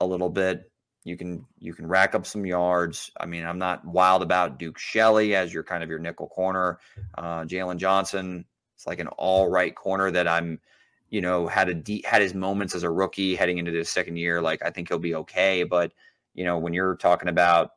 a 0.00 0.06
little 0.06 0.30
bit. 0.30 0.70
You 1.04 1.16
can 1.16 1.46
you 1.58 1.72
can 1.74 1.86
rack 1.86 2.14
up 2.14 2.26
some 2.26 2.44
yards. 2.44 3.10
I 3.18 3.26
mean, 3.26 3.44
I'm 3.44 3.58
not 3.58 3.84
wild 3.84 4.22
about 4.22 4.58
Duke 4.58 4.78
Shelley 4.78 5.34
as 5.34 5.52
your 5.52 5.62
kind 5.62 5.82
of 5.82 5.88
your 5.88 5.98
nickel 5.98 6.28
corner. 6.28 6.78
Uh, 7.16 7.42
Jaylon 7.44 7.78
Johnson, 7.78 8.44
it's 8.74 8.86
like 8.86 9.00
an 9.00 9.08
all 9.08 9.48
right 9.48 9.74
corner 9.74 10.10
that 10.10 10.28
I'm, 10.28 10.60
you 11.08 11.20
know, 11.20 11.46
had 11.46 11.68
a 11.68 11.74
de- 11.74 12.04
had 12.06 12.20
his 12.20 12.34
moments 12.34 12.74
as 12.74 12.82
a 12.82 12.90
rookie 12.90 13.34
heading 13.34 13.58
into 13.58 13.72
his 13.72 13.88
second 13.88 14.16
year. 14.16 14.42
Like 14.42 14.62
I 14.62 14.70
think 14.70 14.88
he'll 14.88 14.98
be 14.98 15.14
okay, 15.14 15.62
but 15.62 15.92
you 16.34 16.44
know, 16.44 16.58
when 16.58 16.74
you're 16.74 16.96
talking 16.96 17.28
about 17.28 17.70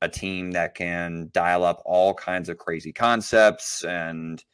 a 0.00 0.08
team 0.08 0.52
that 0.52 0.74
can 0.74 1.30
dial 1.32 1.64
up 1.64 1.82
all 1.84 2.14
kinds 2.14 2.48
of 2.48 2.58
crazy 2.58 2.92
concepts 2.92 3.84
and 3.84 4.44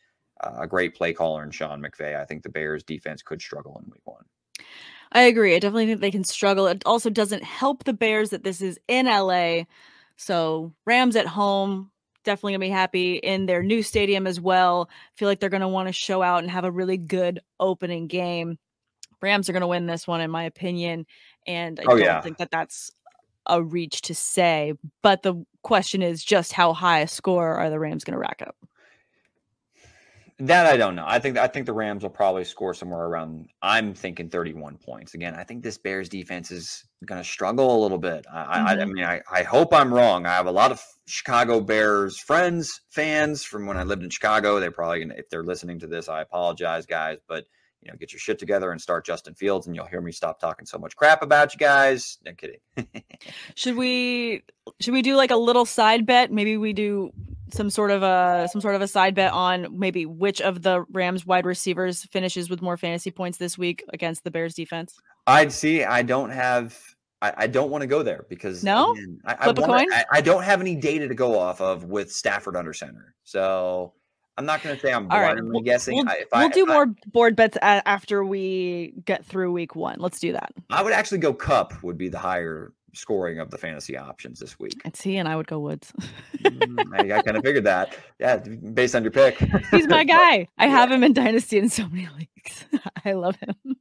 uh, 0.42 0.60
a 0.62 0.66
great 0.66 0.94
play 0.94 1.12
caller 1.12 1.42
in 1.42 1.50
Sean 1.50 1.82
McVay, 1.82 2.16
I 2.16 2.24
think 2.24 2.42
the 2.42 2.48
Bears 2.48 2.82
defense 2.82 3.22
could 3.22 3.40
struggle 3.42 3.80
in 3.84 3.90
week 3.90 4.02
one. 4.04 4.24
I 5.12 5.22
agree. 5.22 5.54
I 5.54 5.58
definitely 5.58 5.86
think 5.86 6.00
they 6.00 6.10
can 6.10 6.24
struggle. 6.24 6.66
It 6.66 6.82
also 6.86 7.10
doesn't 7.10 7.44
help 7.44 7.84
the 7.84 7.92
Bears 7.92 8.30
that 8.30 8.42
this 8.42 8.60
is 8.60 8.78
in 8.88 9.06
LA. 9.06 9.66
So 10.16 10.72
Rams 10.86 11.16
at 11.16 11.26
home, 11.26 11.90
definitely 12.24 12.52
gonna 12.52 12.60
be 12.60 12.68
happy 12.70 13.16
in 13.16 13.46
their 13.46 13.62
new 13.62 13.82
stadium 13.82 14.26
as 14.26 14.40
well. 14.40 14.88
Feel 15.16 15.28
like 15.28 15.40
they're 15.40 15.50
gonna 15.50 15.68
want 15.68 15.88
to 15.88 15.92
show 15.92 16.22
out 16.22 16.42
and 16.42 16.50
have 16.50 16.64
a 16.64 16.70
really 16.70 16.96
good 16.96 17.40
opening 17.60 18.06
game. 18.08 18.58
Rams 19.22 19.48
are 19.48 19.52
gonna 19.52 19.68
win 19.68 19.86
this 19.86 20.06
one, 20.06 20.20
in 20.20 20.30
my 20.30 20.44
opinion, 20.44 21.06
and 21.46 21.78
I 21.78 21.84
Oh, 21.86 21.96
don't 21.96 22.00
yeah. 22.00 22.20
think 22.20 22.38
that 22.38 22.50
that's 22.50 22.90
a 23.46 23.62
reach 23.62 24.02
to 24.02 24.14
say. 24.14 24.74
But 25.02 25.22
the 25.22 25.44
question 25.62 26.02
is 26.02 26.24
just 26.24 26.52
how 26.52 26.72
high 26.72 27.00
a 27.00 27.08
score 27.08 27.54
are 27.54 27.70
the 27.70 27.78
Rams 27.78 28.04
gonna 28.04 28.18
rack 28.18 28.42
up? 28.46 28.56
That 30.40 30.66
I 30.66 30.76
don't 30.76 30.96
know. 30.96 31.04
I 31.06 31.20
think 31.20 31.38
I 31.38 31.46
think 31.46 31.66
the 31.66 31.72
Rams 31.72 32.02
will 32.02 32.10
probably 32.10 32.44
score 32.44 32.74
somewhere 32.74 33.06
around. 33.06 33.50
I'm 33.62 33.94
thinking 33.94 34.28
31 34.28 34.78
points. 34.78 35.14
Again, 35.14 35.36
I 35.36 35.44
think 35.44 35.62
this 35.62 35.78
Bears 35.78 36.08
defense 36.08 36.50
is 36.50 36.84
going 37.06 37.22
to 37.22 37.28
struggle 37.28 37.78
a 37.78 37.80
little 37.80 37.98
bit. 37.98 38.26
I, 38.32 38.42
mm-hmm. 38.42 38.50
I, 38.50 38.72
I 38.72 38.76
mm-hmm. 38.76 38.92
mean, 38.92 39.04
I, 39.04 39.20
I 39.30 39.42
hope 39.44 39.72
I'm 39.72 39.94
wrong. 39.94 40.26
I 40.26 40.30
have 40.30 40.46
a 40.46 40.52
lot 40.52 40.72
of 40.72 40.82
Chicago 41.06 41.60
Bears 41.60 42.18
friends, 42.18 42.80
fans 42.90 43.44
from 43.44 43.66
when 43.66 43.76
I 43.76 43.84
lived 43.84 44.02
in 44.02 44.10
Chicago. 44.10 44.58
They're 44.58 44.72
probably 44.72 44.98
going 44.98 45.10
to, 45.10 45.18
if 45.18 45.30
they're 45.30 45.44
listening 45.44 45.78
to 45.80 45.86
this, 45.86 46.08
I 46.08 46.22
apologize, 46.22 46.84
guys. 46.84 47.18
But 47.28 47.44
you 47.84 47.92
know, 47.92 47.96
get 47.98 48.12
your 48.12 48.18
shit 48.18 48.38
together 48.38 48.72
and 48.72 48.80
start 48.80 49.04
Justin 49.04 49.34
Fields, 49.34 49.66
and 49.66 49.76
you'll 49.76 49.86
hear 49.86 50.00
me 50.00 50.10
stop 50.10 50.40
talking 50.40 50.64
so 50.64 50.78
much 50.78 50.96
crap 50.96 51.22
about 51.22 51.52
you 51.52 51.58
guys. 51.58 52.18
No 52.24 52.32
kidding. 52.32 52.58
should 53.54 53.76
we 53.76 54.42
should 54.80 54.94
we 54.94 55.02
do 55.02 55.16
like 55.16 55.30
a 55.30 55.36
little 55.36 55.64
side 55.66 56.06
bet? 56.06 56.32
Maybe 56.32 56.56
we 56.56 56.72
do 56.72 57.12
some 57.52 57.68
sort 57.68 57.90
of 57.90 58.02
a 58.02 58.48
some 58.50 58.60
sort 58.60 58.74
of 58.74 58.80
a 58.80 58.88
side 58.88 59.14
bet 59.14 59.32
on 59.32 59.78
maybe 59.78 60.06
which 60.06 60.40
of 60.40 60.62
the 60.62 60.84
Rams 60.90 61.26
wide 61.26 61.44
receivers 61.44 62.04
finishes 62.04 62.48
with 62.48 62.62
more 62.62 62.76
fantasy 62.76 63.10
points 63.10 63.38
this 63.38 63.58
week 63.58 63.84
against 63.92 64.24
the 64.24 64.30
Bears 64.30 64.54
defense. 64.54 64.98
I'd 65.26 65.52
see. 65.52 65.84
I 65.84 66.02
don't 66.02 66.30
have. 66.30 66.78
I, 67.20 67.32
I 67.36 67.46
don't 67.46 67.70
want 67.70 67.82
to 67.82 67.86
go 67.86 68.02
there 68.02 68.24
because 68.28 68.64
no. 68.64 68.92
Again, 68.92 69.18
I, 69.24 69.44
Flip 69.44 69.58
I, 69.58 69.60
wanna, 69.60 69.72
a 69.72 69.78
coin? 69.78 69.92
I, 69.92 70.04
I 70.12 70.20
don't 70.22 70.42
have 70.42 70.60
any 70.60 70.74
data 70.74 71.06
to 71.08 71.14
go 71.14 71.38
off 71.38 71.60
of 71.60 71.84
with 71.84 72.10
Stafford 72.10 72.56
under 72.56 72.72
center. 72.72 73.14
So 73.24 73.92
I'm 74.36 74.46
not 74.46 74.62
going 74.62 74.74
to 74.74 74.80
say 74.80 74.92
I'm 74.92 75.06
blindly 75.06 75.50
right. 75.50 75.64
guessing. 75.64 75.96
We'll, 75.96 76.08
if 76.08 76.28
we'll 76.32 76.48
do 76.48 76.66
more 76.66 76.86
board 77.12 77.36
bets 77.36 77.56
after 77.62 78.24
we 78.24 78.94
get 79.04 79.24
through 79.24 79.52
week 79.52 79.76
one. 79.76 79.96
Let's 80.00 80.18
do 80.18 80.32
that. 80.32 80.52
I 80.70 80.82
would 80.82 80.92
actually 80.92 81.18
go 81.18 81.32
Kupp 81.32 81.82
would 81.84 81.96
be 81.96 82.08
the 82.08 82.18
higher 82.18 82.72
scoring 82.94 83.38
of 83.38 83.50
the 83.50 83.58
fantasy 83.58 83.96
options 83.96 84.38
this 84.38 84.58
week. 84.58 84.80
I'd 84.84 84.96
see, 84.96 85.16
and 85.16 85.28
I 85.28 85.36
would 85.36 85.46
go 85.46 85.58
Woods. 85.58 85.92
mm, 86.38 86.84
I, 86.94 87.18
I 87.18 87.22
kind 87.22 87.36
of 87.36 87.44
figured 87.44 87.64
that. 87.64 87.96
Yeah, 88.18 88.36
based 88.36 88.94
on 88.94 89.02
your 89.02 89.12
pick. 89.12 89.38
He's 89.70 89.88
my 89.88 90.04
guy. 90.18 90.48
I 90.58 90.66
have 90.66 90.90
him 90.90 91.04
in 91.04 91.12
Dynasty 91.12 91.58
in 91.58 91.68
so 91.68 91.88
many 91.88 92.08
leagues. 92.18 92.64
I 93.04 93.12
love 93.12 93.36
him. 93.36 93.76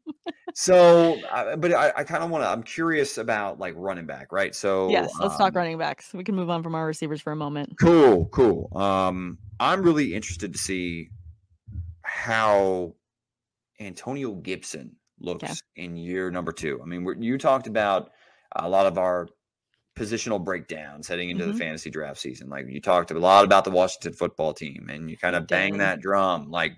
so, 0.53 1.17
but 1.58 1.74
I, 1.74 1.91
I 1.98 2.03
kind 2.03 2.24
of 2.24 2.29
want 2.29 2.43
to. 2.43 2.48
I'm 2.48 2.63
curious 2.63 3.17
about 3.17 3.60
like 3.60 3.74
running 3.77 4.05
back, 4.05 4.32
right? 4.32 4.53
So 4.53 4.89
yes, 4.89 5.12
let's 5.20 5.34
um, 5.34 5.38
talk 5.38 5.55
running 5.55 5.77
backs. 5.77 6.13
We 6.13 6.24
can 6.24 6.36
move 6.36 6.50
on 6.50 6.63
from 6.63 6.75
our 6.75 6.86
receivers 6.86 7.22
for 7.22 7.32
a 7.32 7.36
moment. 7.36 7.75
Cool, 7.79 8.25
cool. 8.27 8.75
Um, 8.77 9.38
I'm 9.60 9.82
really 9.82 10.13
interested 10.13 10.51
to 10.53 10.60
see 10.60 11.10
how 12.01 12.96
Antonio 13.79 14.34
Gibson 14.36 14.96
looks 15.20 15.62
in 15.75 15.96
year 15.96 16.29
number 16.29 16.51
two. 16.51 16.79
I 16.82 16.86
mean, 16.86 17.22
you 17.22 17.38
talked 17.38 17.67
about 17.67 18.12
a 18.55 18.69
lot 18.69 18.86
of 18.86 18.98
our 18.98 19.27
positional 19.95 20.43
breakdowns 20.43 21.07
heading 21.07 21.29
into 21.29 21.43
mm-hmm. 21.43 21.53
the 21.53 21.60
fantasy 21.60 21.89
draft 21.89 22.19
season. 22.19 22.50
Like 22.50 22.67
you 22.67 22.81
talked 22.81 23.12
a 23.12 23.19
lot 23.19 23.45
about 23.45 23.63
the 23.63 23.72
Washington 23.72 24.13
football 24.13 24.53
team 24.53 24.89
and 24.91 25.10
you 25.10 25.17
kind 25.17 25.36
of 25.36 25.48
bang 25.48 25.77
that 25.77 26.01
drum 26.01 26.50
like 26.50 26.74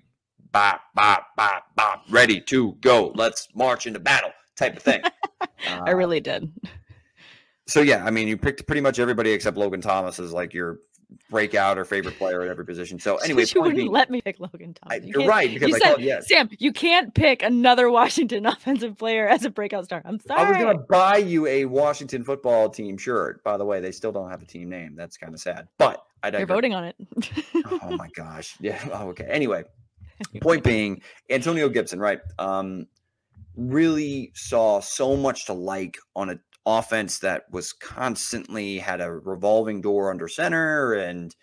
bop, 0.51 0.81
bop, 0.93 1.27
bop, 1.35 1.65
bop, 1.75 2.03
ready 2.09 2.39
to 2.41 2.73
go. 2.81 3.11
Let's 3.15 3.47
march 3.55 3.87
into 3.87 3.99
battle 3.99 4.31
type 4.55 4.77
of 4.77 4.83
thing. 4.83 5.01
uh, 5.41 5.47
I 5.67 5.91
really 5.91 6.19
did. 6.19 6.51
So 7.67 7.81
yeah, 7.81 8.05
I 8.05 8.11
mean, 8.11 8.27
you 8.27 8.37
picked 8.37 8.65
pretty 8.67 8.81
much 8.81 8.99
everybody 8.99 9.31
except 9.31 9.57
Logan 9.57 9.81
Thomas 9.81 10.19
as 10.19 10.31
like 10.31 10.53
your 10.53 10.79
breakout 11.29 11.77
or 11.77 11.85
favorite 11.85 12.17
player 12.17 12.41
at 12.41 12.47
every 12.47 12.65
position. 12.65 12.99
So 12.99 13.15
anyway, 13.23 13.45
you 13.53 13.61
wouldn't 13.61 13.77
being, 13.77 13.91
let 13.91 14.09
me 14.09 14.21
pick 14.21 14.39
Logan 14.39 14.73
Thomas. 14.73 15.05
You 15.05 15.23
are 15.23 15.27
right 15.27 15.53
because 15.53 15.69
you 15.69 15.75
I 15.75 15.79
said, 15.79 16.01
yes. 16.01 16.27
Sam, 16.27 16.49
you 16.57 16.71
can't 16.71 17.13
pick 17.13 17.43
another 17.43 17.89
Washington 17.95 18.45
offensive 18.45 18.97
player 18.97 19.27
as 19.27 19.45
a 19.45 19.49
breakout 19.49 19.85
star. 19.85 20.01
I'm 20.05 20.19
sorry. 20.19 20.41
I 20.41 20.49
was 20.49 20.57
going 20.57 20.77
to 20.77 20.83
buy 20.89 21.17
you 21.17 21.47
a 21.47 21.65
Washington 21.65 22.23
football 22.23 22.69
team 22.69 22.97
shirt. 22.97 23.43
By 23.43 23.57
the 23.57 23.65
way, 23.65 23.79
they 23.79 23.91
still 23.91 24.11
don't 24.11 24.29
have 24.29 24.41
a 24.41 24.45
team 24.45 24.69
name. 24.69 24.95
That's 24.95 25.17
kind 25.17 25.33
of 25.33 25.39
sad, 25.39 25.67
but 25.77 26.05
I 26.23 26.37
You're 26.37 26.47
voting 26.47 26.73
on 26.73 26.85
it. 26.85 26.95
oh 27.81 27.95
my 27.95 28.09
gosh. 28.15 28.55
Yeah. 28.59 28.79
Oh, 28.91 29.09
okay. 29.09 29.27
Anyway, 29.29 29.63
point 30.41 30.63
being, 30.63 31.01
Antonio 31.29 31.69
Gibson, 31.69 31.99
right? 31.99 32.19
Um, 32.39 32.87
really 33.55 34.31
saw 34.33 34.79
so 34.79 35.15
much 35.15 35.45
to 35.45 35.53
like 35.53 35.97
on 36.15 36.29
a 36.29 36.39
offense 36.65 37.19
that 37.19 37.43
was 37.51 37.73
constantly 37.73 38.79
had 38.79 39.01
a 39.01 39.11
revolving 39.11 39.81
door 39.81 40.09
under 40.09 40.27
center 40.27 40.93
and 40.93 41.35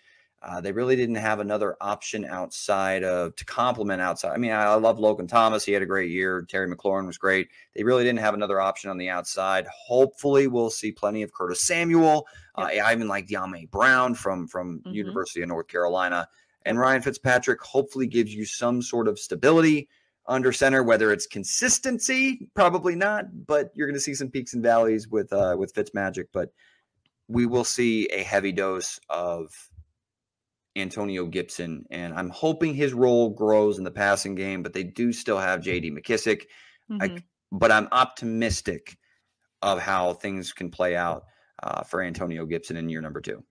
uh, 0.43 0.59
they 0.59 0.73
really 0.73 0.97
didn't 0.97 1.15
have 1.15 1.39
another 1.39 1.77
option 1.79 2.25
outside 2.25 3.01
of 3.03 3.33
to 3.37 3.45
complement 3.45 4.01
outside. 4.01 4.33
I 4.33 4.37
mean, 4.37 4.51
I, 4.51 4.63
I, 4.63 4.75
love 4.75 4.99
Logan 4.99 5.25
Thomas. 5.25 5.63
He 5.63 5.71
had 5.71 5.81
a 5.81 5.85
great 5.85 6.11
year. 6.11 6.45
Terry 6.49 6.67
McLaurin 6.69 7.07
was 7.07 7.17
great. 7.17 7.47
They 7.73 7.83
really 7.83 8.03
didn't 8.03 8.19
have 8.19 8.33
another 8.33 8.59
option 8.59 8.89
on 8.89 8.97
the 8.97 9.07
outside. 9.07 9.65
Hopefully, 9.67 10.47
we'll 10.47 10.69
see 10.69 10.91
plenty 10.91 11.23
of 11.23 11.33
Curtis 11.33 11.61
Samuel. 11.61 12.27
Uh, 12.55 12.69
I 12.83 12.91
even 12.91 13.07
like 13.07 13.27
Dyami 13.27 13.71
Brown 13.71 14.15
from 14.15 14.47
from 14.47 14.79
mm-hmm. 14.79 14.93
University 14.93 15.41
of 15.41 15.47
North 15.47 15.69
Carolina. 15.69 16.27
And 16.65 16.77
Ryan 16.77 17.01
Fitzpatrick 17.01 17.61
hopefully 17.61 18.07
gives 18.07 18.33
you 18.33 18.45
some 18.45 18.81
sort 18.81 19.07
of 19.07 19.19
stability 19.19 19.87
under 20.27 20.51
center. 20.51 20.83
Whether 20.83 21.11
it's 21.11 21.27
consistency, 21.27 22.49
probably 22.53 22.95
not, 22.95 23.25
but 23.45 23.71
you're 23.75 23.87
going 23.87 23.95
to 23.95 24.01
see 24.01 24.15
some 24.15 24.29
peaks 24.29 24.53
and 24.53 24.63
valleys 24.63 25.07
with 25.07 25.31
uh, 25.33 25.55
with 25.57 25.73
Fitzmagic. 25.73 26.25
But 26.33 26.49
we 27.27 27.45
will 27.45 27.63
see 27.63 28.07
a 28.07 28.23
heavy 28.23 28.51
dose 28.51 28.99
of 29.09 29.51
Antonio 30.75 31.25
Gibson, 31.25 31.85
and 31.91 32.13
I'm 32.13 32.29
hoping 32.29 32.73
his 32.73 32.93
role 32.93 33.29
grows 33.29 33.77
in 33.77 33.83
the 33.83 33.91
passing 33.91 34.35
game. 34.35 34.63
But 34.63 34.73
they 34.73 34.83
do 34.83 35.13
still 35.13 35.37
have 35.39 35.61
J.D. 35.61 35.91
McKissick, 35.91 36.43
Mm-hmm. 36.91 37.17
I, 37.17 37.23
but 37.51 37.71
I'm 37.71 37.87
optimistic 37.91 38.97
of 39.61 39.79
how 39.79 40.13
things 40.13 40.53
can 40.53 40.69
play 40.69 40.95
out 40.95 41.25
uh, 41.61 41.83
for 41.83 42.01
Antonio 42.01 42.45
Gibson 42.45 42.77
in 42.77 42.89
year 42.89 43.01
number 43.01 43.21
two. 43.21 43.43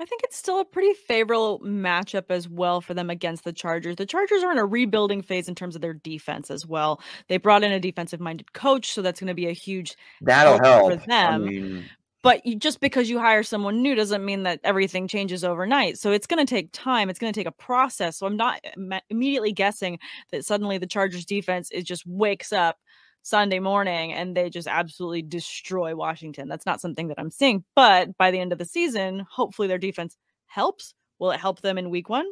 I 0.00 0.06
think 0.06 0.22
it's 0.24 0.36
still 0.36 0.60
a 0.60 0.64
pretty 0.64 0.94
favorable 0.94 1.60
matchup 1.60 2.24
as 2.30 2.48
well 2.48 2.80
for 2.80 2.94
them 2.94 3.10
against 3.10 3.44
the 3.44 3.52
Chargers. 3.52 3.96
The 3.96 4.06
Chargers 4.06 4.42
are 4.42 4.50
in 4.50 4.58
a 4.58 4.64
rebuilding 4.64 5.20
phase 5.22 5.48
in 5.48 5.54
terms 5.54 5.74
of 5.76 5.82
their 5.82 5.92
defense 5.92 6.50
as 6.50 6.66
well. 6.66 7.02
They 7.28 7.36
brought 7.36 7.62
in 7.62 7.72
a 7.72 7.80
defensive 7.80 8.20
minded 8.20 8.52
coach, 8.52 8.92
so 8.92 9.02
that's 9.02 9.20
going 9.20 9.28
to 9.28 9.34
be 9.34 9.48
a 9.48 9.52
huge 9.52 9.96
that'll 10.22 10.58
help 10.62 10.92
for 10.92 11.06
them. 11.06 11.34
I 11.34 11.38
mean... 11.38 11.84
But 12.22 12.44
you, 12.44 12.54
just 12.54 12.80
because 12.80 13.08
you 13.08 13.18
hire 13.18 13.42
someone 13.42 13.82
new 13.82 13.94
doesn't 13.94 14.24
mean 14.24 14.42
that 14.42 14.60
everything 14.62 15.08
changes 15.08 15.42
overnight. 15.42 15.98
So 15.98 16.12
it's 16.12 16.26
going 16.26 16.44
to 16.44 16.50
take 16.50 16.68
time. 16.72 17.08
It's 17.08 17.18
going 17.18 17.32
to 17.32 17.40
take 17.40 17.46
a 17.46 17.52
process. 17.52 18.18
So 18.18 18.26
I'm 18.26 18.36
not 18.36 18.60
eh, 18.62 19.00
immediately 19.08 19.52
guessing 19.52 19.98
that 20.30 20.44
suddenly 20.44 20.76
the 20.76 20.86
Chargers 20.86 21.24
defense 21.24 21.70
is 21.70 21.84
just 21.84 22.06
wakes 22.06 22.52
up 22.52 22.78
Sunday 23.22 23.58
morning 23.58 24.12
and 24.12 24.36
they 24.36 24.50
just 24.50 24.68
absolutely 24.68 25.22
destroy 25.22 25.94
Washington. 25.94 26.48
That's 26.48 26.66
not 26.66 26.80
something 26.80 27.08
that 27.08 27.18
I'm 27.18 27.30
seeing. 27.30 27.64
But 27.74 28.16
by 28.16 28.30
the 28.30 28.40
end 28.40 28.52
of 28.52 28.58
the 28.58 28.64
season, 28.64 29.26
hopefully 29.30 29.68
their 29.68 29.78
defense 29.78 30.16
helps. 30.46 30.94
Will 31.18 31.30
it 31.30 31.40
help 31.40 31.60
them 31.60 31.78
in 31.78 31.90
week 31.90 32.08
one? 32.08 32.26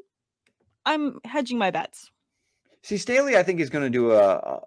I'm 0.87 1.21
hedging 1.25 1.59
my 1.59 1.71
bets. 1.71 2.11
See, 2.83 2.97
Staley, 2.97 3.37
I 3.37 3.43
think 3.43 3.61
is 3.61 3.71
going 3.71 3.85
to 3.85 3.91
do 3.91 4.13
a 4.13 4.63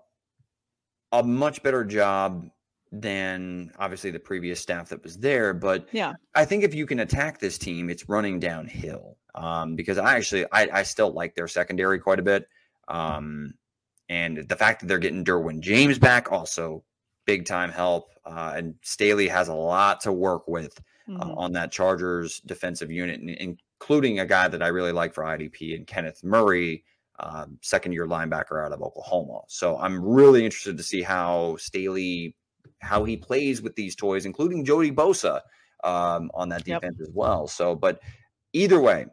a 1.11 1.23
much 1.23 1.61
better 1.63 1.83
job 1.83 2.49
than 2.91 3.71
obviously 3.79 4.11
the 4.11 4.19
previous 4.19 4.59
staff 4.59 4.89
that 4.89 5.03
was 5.03 5.17
there. 5.17 5.53
But 5.53 5.87
yeah, 5.91 6.13
I 6.35 6.45
think 6.45 6.63
if 6.63 6.75
you 6.75 6.85
can 6.85 6.99
attack 6.99 7.39
this 7.39 7.57
team, 7.57 7.89
it's 7.89 8.07
running 8.09 8.39
downhill. 8.39 9.17
Um, 9.33 9.75
because 9.75 9.97
I 9.97 10.17
actually 10.17 10.45
I, 10.51 10.67
I 10.79 10.83
still 10.83 11.11
like 11.11 11.35
their 11.35 11.47
secondary 11.47 11.99
quite 11.99 12.19
a 12.19 12.23
bit. 12.23 12.47
Um, 12.87 13.53
and 14.11 14.45
the 14.49 14.57
fact 14.57 14.81
that 14.81 14.87
they're 14.87 14.97
getting 14.97 15.23
Derwin 15.23 15.61
James 15.61 15.97
back 15.97 16.33
also 16.33 16.83
big 17.25 17.45
time 17.45 17.71
help. 17.71 18.09
Uh, 18.25 18.53
and 18.57 18.75
Staley 18.83 19.29
has 19.29 19.47
a 19.47 19.53
lot 19.53 20.01
to 20.01 20.11
work 20.11 20.49
with 20.49 20.77
uh, 21.07 21.13
mm-hmm. 21.13 21.37
on 21.37 21.53
that 21.53 21.71
Chargers 21.71 22.41
defensive 22.41 22.91
unit, 22.91 23.21
including 23.39 24.19
a 24.19 24.25
guy 24.25 24.49
that 24.49 24.61
I 24.61 24.67
really 24.67 24.91
like 24.91 25.13
for 25.13 25.23
IDP 25.23 25.75
and 25.75 25.87
Kenneth 25.87 26.25
Murray, 26.25 26.83
um, 27.21 27.57
second 27.61 27.93
year 27.93 28.05
linebacker 28.05 28.63
out 28.63 28.73
of 28.73 28.81
Oklahoma. 28.81 29.43
So 29.47 29.77
I'm 29.77 30.03
really 30.03 30.43
interested 30.43 30.75
to 30.75 30.83
see 30.83 31.01
how 31.01 31.55
Staley 31.55 32.35
how 32.79 33.05
he 33.05 33.15
plays 33.15 33.61
with 33.61 33.75
these 33.75 33.95
toys, 33.95 34.25
including 34.25 34.65
Joey 34.65 34.91
Bosa 34.91 35.39
um, 35.85 36.29
on 36.33 36.49
that 36.49 36.65
defense 36.65 36.97
yep. 36.99 37.07
as 37.07 37.13
well. 37.13 37.47
So, 37.47 37.75
but 37.75 38.01
either 38.51 38.81
way, 38.81 39.05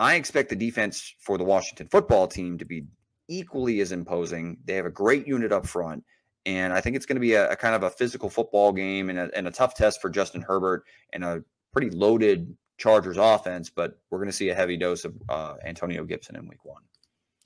I 0.00 0.16
expect 0.16 0.50
the 0.50 0.56
defense 0.56 1.14
for 1.18 1.38
the 1.38 1.44
Washington 1.44 1.88
football 1.88 2.26
team 2.26 2.58
to 2.58 2.64
be 2.66 2.84
equally 3.28 3.80
as 3.80 3.92
imposing. 3.92 4.58
They 4.64 4.74
have 4.74 4.86
a 4.86 4.90
great 4.90 5.26
unit 5.26 5.52
up 5.52 5.66
front. 5.66 6.04
And 6.46 6.72
I 6.72 6.80
think 6.80 6.94
it's 6.96 7.06
going 7.06 7.16
to 7.16 7.20
be 7.20 7.34
a, 7.34 7.50
a 7.50 7.56
kind 7.56 7.74
of 7.74 7.82
a 7.82 7.90
physical 7.90 8.28
football 8.28 8.72
game 8.72 9.08
and 9.08 9.18
a, 9.18 9.30
and 9.34 9.48
a, 9.48 9.50
tough 9.50 9.74
test 9.74 10.02
for 10.02 10.10
Justin 10.10 10.42
Herbert 10.42 10.84
and 11.12 11.24
a 11.24 11.42
pretty 11.72 11.90
loaded 11.90 12.54
Chargers 12.76 13.16
offense. 13.18 13.70
But 13.70 13.98
we're 14.10 14.18
going 14.18 14.28
to 14.28 14.36
see 14.36 14.50
a 14.50 14.54
heavy 14.54 14.76
dose 14.76 15.04
of 15.04 15.14
uh, 15.28 15.54
Antonio 15.64 16.04
Gibson 16.04 16.36
in 16.36 16.46
week 16.46 16.64
one. 16.64 16.82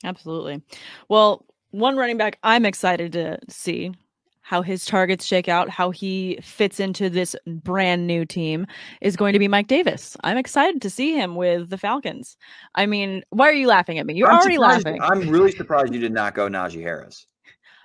Absolutely. 0.04 0.62
Well, 1.08 1.46
one 1.70 1.96
running 1.96 2.16
back 2.16 2.38
I'm 2.42 2.64
excited 2.64 3.12
to 3.12 3.38
see 3.48 3.92
how 4.48 4.62
his 4.62 4.86
targets 4.86 5.26
shake 5.26 5.46
out, 5.46 5.68
how 5.68 5.90
he 5.90 6.38
fits 6.42 6.80
into 6.80 7.10
this 7.10 7.36
brand 7.46 8.06
new 8.06 8.24
team 8.24 8.66
is 9.02 9.14
going 9.14 9.34
to 9.34 9.38
be 9.38 9.46
Mike 9.46 9.66
Davis. 9.66 10.16
I'm 10.24 10.38
excited 10.38 10.80
to 10.80 10.88
see 10.88 11.14
him 11.14 11.34
with 11.34 11.68
the 11.68 11.76
Falcons. 11.76 12.34
I 12.74 12.86
mean, 12.86 13.22
why 13.28 13.50
are 13.50 13.52
you 13.52 13.66
laughing 13.66 13.98
at 13.98 14.06
me? 14.06 14.14
You're 14.14 14.30
I'm 14.30 14.38
already 14.38 14.56
laughing. 14.56 15.02
I'm 15.02 15.28
really 15.28 15.52
surprised 15.52 15.92
you 15.92 16.00
did 16.00 16.14
not 16.14 16.34
go 16.34 16.48
Najee 16.48 16.80
Harris. 16.80 17.26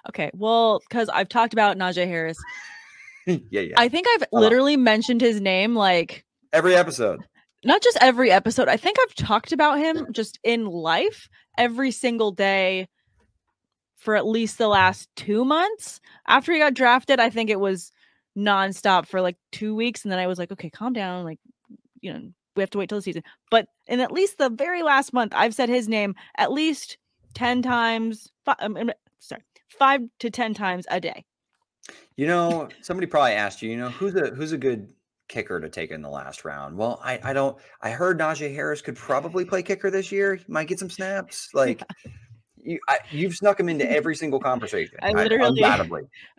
Okay, 0.08 0.32
well, 0.34 0.80
because 0.88 1.10
I've 1.10 1.28
talked 1.28 1.52
about 1.52 1.78
Najee 1.78 2.08
Harris. 2.08 2.38
yeah, 3.28 3.42
yeah. 3.50 3.76
I 3.76 3.90
think 3.90 4.08
I've 4.16 4.24
literally 4.32 4.78
mentioned 4.78 5.20
his 5.20 5.42
name 5.42 5.76
like 5.76 6.24
every 6.54 6.76
episode. 6.76 7.20
Not 7.66 7.84
just 7.84 7.98
every 8.00 8.32
episode. 8.32 8.70
I 8.70 8.78
think 8.78 8.96
I've 9.02 9.16
talked 9.16 9.52
about 9.52 9.80
him 9.80 10.14
just 10.14 10.40
in 10.46 10.66
life 10.68 11.28
every 11.58 11.92
single 11.92 12.32
day 12.32 12.88
for 14.04 14.16
at 14.18 14.28
least 14.28 14.58
the 14.58 14.68
last 14.68 15.10
two 15.16 15.46
months. 15.46 16.02
After 16.28 16.52
he 16.52 16.60
got 16.60 16.74
drafted, 16.74 17.22
I 17.22 17.30
think 17.30 17.50
it 17.50 17.60
was 17.60 17.92
nonstop 18.38 19.08
for 19.08 19.22
like 19.22 19.38
two 19.54 19.74
weeks. 19.74 20.04
And 20.04 20.12
then 20.12 20.20
I 20.20 20.28
was 20.28 20.38
like, 20.38 20.52
okay, 20.52 20.70
calm 20.70 20.92
down. 20.92 21.24
Like, 21.24 21.40
you 22.02 22.12
know, 22.12 22.22
we 22.56 22.62
have 22.62 22.70
to 22.72 22.78
wait 22.78 22.90
till 22.90 22.98
the 22.98 23.02
season. 23.02 23.24
But 23.50 23.68
in 23.88 24.02
at 24.02 24.12
least 24.12 24.38
the 24.38 24.50
very 24.50 24.84
last 24.84 25.14
month, 25.14 25.32
I've 25.34 25.56
said 25.56 25.70
his 25.70 25.88
name 25.88 26.16
at 26.38 26.52
least 26.52 26.98
10 27.34 27.62
times, 27.62 28.30
five, 28.44 28.58
um, 28.60 28.92
sorry, 29.20 29.42
five 29.70 30.02
to 30.20 30.30
10 30.30 30.54
times 30.54 30.86
a 30.92 31.00
day. 31.00 31.24
You 32.18 32.28
know, 32.28 32.68
somebody 32.82 33.08
probably 33.08 33.32
asked 33.32 33.62
you, 33.62 33.72
you 33.72 33.78
know, 33.78 33.90
who's 33.90 34.16
a 34.16 34.28
who's 34.30 34.52
a 34.52 34.58
good 34.58 34.94
kicker 35.30 35.60
to 35.60 35.68
take 35.68 35.92
in 35.92 36.02
the 36.02 36.10
last 36.10 36.46
round? 36.46 36.78
Well, 36.78 37.00
I 37.04 37.20
I 37.24 37.34
don't 37.34 37.58
I 37.82 37.90
heard 37.90 38.20
Najee 38.20 38.54
Harris 38.54 38.82
could 38.82 38.96
probably 38.96 39.44
play 39.44 39.64
kicker 39.64 39.90
this 39.90 40.12
year. 40.12 40.36
He 40.36 40.46
might 40.48 40.68
get 40.68 40.80
some 40.80 40.90
snaps. 40.90 41.50
Like 41.54 41.82
you 42.64 42.80
I, 42.88 43.00
you've 43.12 43.36
snuck 43.36 43.60
him 43.60 43.70
into 43.70 43.90
every 43.90 44.16
single 44.16 44.40
conversation. 44.40 44.98
I 45.02 45.12
literally, 45.12 45.64
I, 45.66 45.88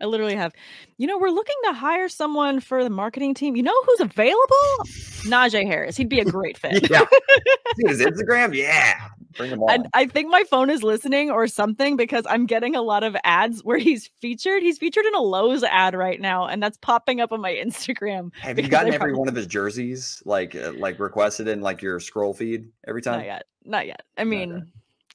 I 0.00 0.04
literally 0.04 0.36
have. 0.36 0.52
You 0.96 1.06
know, 1.06 1.18
we're 1.18 1.30
looking 1.30 1.56
to 1.64 1.72
hire 1.72 2.08
someone 2.08 2.60
for 2.60 2.84
the 2.84 2.90
marketing 2.90 3.34
team. 3.34 3.56
You 3.56 3.62
know 3.62 3.82
who's 3.84 4.00
available? 4.00 4.84
Najee 5.24 5.66
Harris. 5.66 5.96
He'd 5.96 6.08
be 6.08 6.20
a 6.20 6.24
great 6.24 6.58
fit. 6.64 6.90
yeah. 6.90 7.04
His 7.86 8.00
Instagram, 8.00 8.54
yeah. 8.54 9.08
Bring 9.36 9.50
him 9.50 9.62
on. 9.62 9.86
I, 9.92 10.02
I 10.02 10.06
think 10.06 10.28
my 10.30 10.44
phone 10.44 10.70
is 10.70 10.84
listening 10.84 11.30
or 11.30 11.48
something 11.48 11.96
because 11.96 12.24
I'm 12.28 12.46
getting 12.46 12.76
a 12.76 12.82
lot 12.82 13.02
of 13.02 13.16
ads 13.24 13.64
where 13.64 13.78
he's 13.78 14.08
featured. 14.20 14.62
He's 14.62 14.78
featured 14.78 15.04
in 15.06 15.14
a 15.14 15.20
Lowe's 15.20 15.64
ad 15.64 15.94
right 15.94 16.20
now, 16.20 16.46
and 16.46 16.62
that's 16.62 16.76
popping 16.76 17.20
up 17.20 17.32
on 17.32 17.40
my 17.40 17.52
Instagram. 17.52 18.32
Have 18.40 18.58
you 18.58 18.68
gotten 18.68 18.88
every 18.88 18.98
probably... 18.98 19.18
one 19.18 19.28
of 19.28 19.34
his 19.34 19.48
jerseys 19.48 20.22
like 20.24 20.54
uh, 20.54 20.72
like 20.76 21.00
requested 21.00 21.48
in 21.48 21.62
like 21.62 21.82
your 21.82 21.98
scroll 21.98 22.32
feed 22.32 22.68
every 22.86 23.02
time? 23.02 23.18
Not 23.18 23.26
yet. 23.26 23.44
Not 23.64 23.86
yet. 23.86 24.02
I 24.16 24.24
mean, 24.24 24.52
okay. 24.52 24.64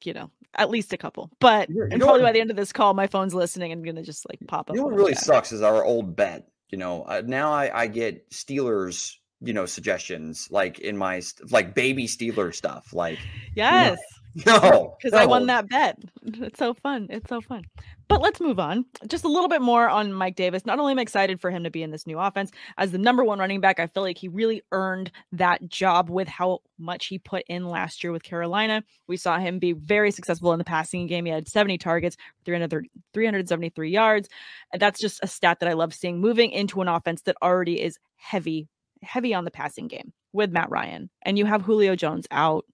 You 0.05 0.13
know, 0.13 0.29
at 0.55 0.69
least 0.69 0.93
a 0.93 0.97
couple. 0.97 1.29
But 1.39 1.69
you 1.69 1.87
and 1.89 2.01
probably 2.01 2.21
by 2.21 2.31
the 2.31 2.41
end 2.41 2.51
of 2.51 2.57
this 2.57 2.73
call, 2.73 2.93
my 2.93 3.07
phone's 3.07 3.33
listening 3.33 3.71
and 3.71 3.83
gonna 3.85 4.03
just 4.03 4.27
like 4.29 4.39
pop 4.47 4.69
up. 4.69 4.75
You 4.75 4.81
know 4.81 4.87
what 4.87 4.95
really 4.95 5.15
sucks 5.15 5.51
is 5.51 5.61
our 5.61 5.83
old 5.83 6.15
bet. 6.15 6.47
You 6.69 6.77
know, 6.77 7.03
uh, 7.03 7.23
now 7.25 7.51
I, 7.51 7.81
I 7.81 7.87
get 7.87 8.29
Steelers, 8.29 9.15
you 9.41 9.53
know, 9.53 9.65
suggestions 9.65 10.47
like 10.51 10.79
in 10.79 10.97
my 10.97 11.21
like 11.49 11.73
baby 11.73 12.05
Steeler 12.05 12.53
stuff. 12.53 12.93
Like 12.93 13.19
yes, 13.55 13.97
no, 14.45 14.95
because 14.97 15.13
no. 15.13 15.19
I 15.19 15.25
won 15.25 15.47
that 15.47 15.69
bet. 15.69 15.97
It's 16.41 16.59
so 16.59 16.73
fun. 16.73 17.07
It's 17.09 17.27
so 17.27 17.41
fun. 17.41 17.63
But 18.07 18.21
let's 18.21 18.39
move 18.39 18.59
on. 18.59 18.85
Just 19.07 19.23
a 19.23 19.27
little 19.27 19.47
bit 19.47 19.61
more 19.61 19.89
on 19.89 20.13
Mike 20.13 20.35
Davis. 20.35 20.65
Not 20.65 20.79
only 20.79 20.91
am 20.91 20.99
I 20.99 21.01
excited 21.01 21.41
for 21.41 21.49
him 21.49 21.63
to 21.63 21.71
be 21.71 21.81
in 21.81 21.91
this 21.91 22.05
new 22.05 22.19
offense 22.19 22.51
as 22.77 22.91
the 22.91 22.97
number 22.97 23.23
one 23.23 23.39
running 23.39 23.61
back, 23.61 23.79
I 23.79 23.87
feel 23.87 24.03
like 24.03 24.17
he 24.17 24.27
really 24.27 24.61
earned 24.71 25.11
that 25.31 25.67
job 25.67 26.09
with 26.09 26.27
how 26.27 26.59
much 26.77 27.07
he 27.07 27.17
put 27.17 27.43
in 27.47 27.69
last 27.69 28.03
year 28.03 28.11
with 28.11 28.23
Carolina. 28.23 28.83
We 29.07 29.17
saw 29.17 29.39
him 29.39 29.59
be 29.59 29.71
very 29.73 30.11
successful 30.11 30.53
in 30.53 30.59
the 30.59 30.65
passing 30.65 31.07
game. 31.07 31.25
He 31.25 31.31
had 31.31 31.47
70 31.47 31.77
targets, 31.77 32.15
373 32.45 33.89
yards. 33.89 34.29
And 34.71 34.81
that's 34.81 34.99
just 34.99 35.19
a 35.23 35.27
stat 35.27 35.59
that 35.61 35.69
I 35.69 35.73
love 35.73 35.93
seeing 35.93 36.19
moving 36.19 36.51
into 36.51 36.81
an 36.81 36.87
offense 36.87 37.21
that 37.23 37.37
already 37.41 37.81
is 37.81 37.97
heavy, 38.17 38.67
heavy 39.01 39.33
on 39.33 39.45
the 39.45 39.51
passing 39.51 39.87
game 39.87 40.13
with 40.33 40.51
Matt 40.51 40.69
Ryan. 40.69 41.09
And 41.23 41.37
you 41.37 41.45
have 41.45 41.63
Julio 41.63 41.95
Jones 41.95 42.27
out 42.29 42.65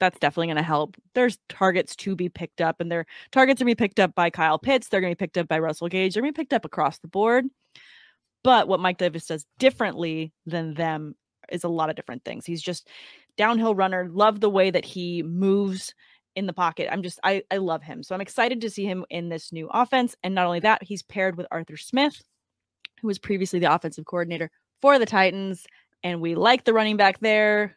that's 0.00 0.18
definitely 0.18 0.48
going 0.48 0.56
to 0.56 0.62
help. 0.62 0.96
There's 1.14 1.38
targets 1.48 1.94
to 1.96 2.16
be 2.16 2.28
picked 2.28 2.60
up, 2.60 2.80
and 2.80 2.90
their 2.90 3.06
targets 3.30 3.60
are 3.60 3.64
going 3.64 3.72
to 3.72 3.76
be 3.76 3.84
picked 3.84 4.00
up 4.00 4.14
by 4.14 4.30
Kyle 4.30 4.58
Pitts. 4.58 4.88
They're 4.88 5.00
going 5.00 5.12
to 5.12 5.16
be 5.16 5.22
picked 5.24 5.38
up 5.38 5.48
by 5.48 5.58
Russell 5.58 5.88
Gage. 5.88 6.14
They're 6.14 6.22
going 6.22 6.32
to 6.32 6.38
be 6.38 6.42
picked 6.42 6.52
up 6.52 6.64
across 6.64 6.98
the 6.98 7.08
board. 7.08 7.46
But 8.42 8.68
what 8.68 8.80
Mike 8.80 8.98
Davis 8.98 9.26
does 9.26 9.44
differently 9.58 10.32
than 10.46 10.74
them 10.74 11.14
is 11.50 11.64
a 11.64 11.68
lot 11.68 11.90
of 11.90 11.96
different 11.96 12.24
things. 12.24 12.46
He's 12.46 12.62
just 12.62 12.88
downhill 13.36 13.74
runner. 13.74 14.08
Love 14.10 14.40
the 14.40 14.50
way 14.50 14.70
that 14.70 14.84
he 14.84 15.22
moves 15.22 15.94
in 16.36 16.46
the 16.46 16.52
pocket. 16.52 16.88
I'm 16.90 17.02
just 17.02 17.18
I 17.22 17.42
I 17.50 17.58
love 17.58 17.82
him. 17.82 18.02
So 18.02 18.14
I'm 18.14 18.20
excited 18.20 18.60
to 18.62 18.70
see 18.70 18.84
him 18.84 19.04
in 19.10 19.28
this 19.28 19.52
new 19.52 19.68
offense. 19.72 20.16
And 20.22 20.34
not 20.34 20.46
only 20.46 20.60
that, 20.60 20.82
he's 20.82 21.02
paired 21.02 21.36
with 21.36 21.46
Arthur 21.50 21.76
Smith, 21.76 22.22
who 23.00 23.08
was 23.08 23.18
previously 23.18 23.58
the 23.58 23.72
offensive 23.72 24.04
coordinator 24.06 24.50
for 24.80 24.98
the 24.98 25.06
Titans. 25.06 25.66
And 26.02 26.20
we 26.20 26.34
like 26.34 26.64
the 26.64 26.72
running 26.72 26.96
back 26.96 27.20
there. 27.20 27.76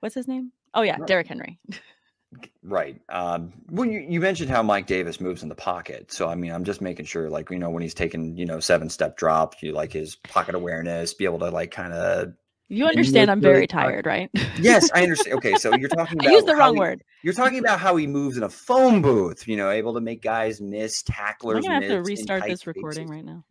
What's 0.00 0.14
his 0.14 0.26
name? 0.26 0.52
Oh 0.74 0.82
yeah, 0.82 0.98
Derrick 1.06 1.26
Henry. 1.26 1.58
right. 2.62 3.00
Um, 3.08 3.52
well, 3.70 3.88
you, 3.88 4.00
you 4.00 4.20
mentioned 4.20 4.50
how 4.50 4.62
Mike 4.62 4.86
Davis 4.86 5.20
moves 5.20 5.42
in 5.42 5.48
the 5.48 5.54
pocket, 5.54 6.12
so 6.12 6.28
I 6.28 6.34
mean, 6.34 6.52
I'm 6.52 6.64
just 6.64 6.80
making 6.80 7.06
sure, 7.06 7.30
like 7.30 7.50
you 7.50 7.58
know, 7.58 7.70
when 7.70 7.82
he's 7.82 7.94
taking 7.94 8.36
you 8.36 8.46
know 8.46 8.60
seven 8.60 8.90
step 8.90 9.16
drops, 9.16 9.62
you 9.62 9.72
like 9.72 9.92
his 9.92 10.16
pocket 10.16 10.54
awareness, 10.54 11.14
be 11.14 11.24
able 11.24 11.38
to 11.40 11.50
like 11.50 11.70
kind 11.70 11.92
of. 11.92 12.32
You 12.70 12.84
understand 12.84 13.30
I'm 13.30 13.40
very 13.40 13.66
tired, 13.66 14.04
right? 14.04 14.28
yes, 14.60 14.90
I 14.92 15.02
understand. 15.02 15.38
Okay, 15.38 15.54
so 15.54 15.74
you're 15.74 15.88
talking 15.88 16.18
about. 16.18 16.28
I 16.28 16.32
used 16.32 16.46
the 16.46 16.54
wrong 16.54 16.74
he, 16.74 16.80
word. 16.80 17.02
You're 17.22 17.32
talking 17.32 17.60
about 17.60 17.80
how 17.80 17.96
he 17.96 18.06
moves 18.06 18.36
in 18.36 18.42
a 18.42 18.48
phone 18.50 19.00
booth. 19.00 19.48
You 19.48 19.56
know, 19.56 19.70
able 19.70 19.94
to 19.94 20.02
make 20.02 20.20
guys 20.20 20.60
miss 20.60 21.02
tacklers. 21.02 21.56
I'm 21.56 21.62
gonna 21.62 21.86
have 21.86 21.90
to 21.90 22.02
restart 22.02 22.44
this 22.44 22.66
recording 22.66 23.08
right 23.08 23.24
now. 23.24 23.42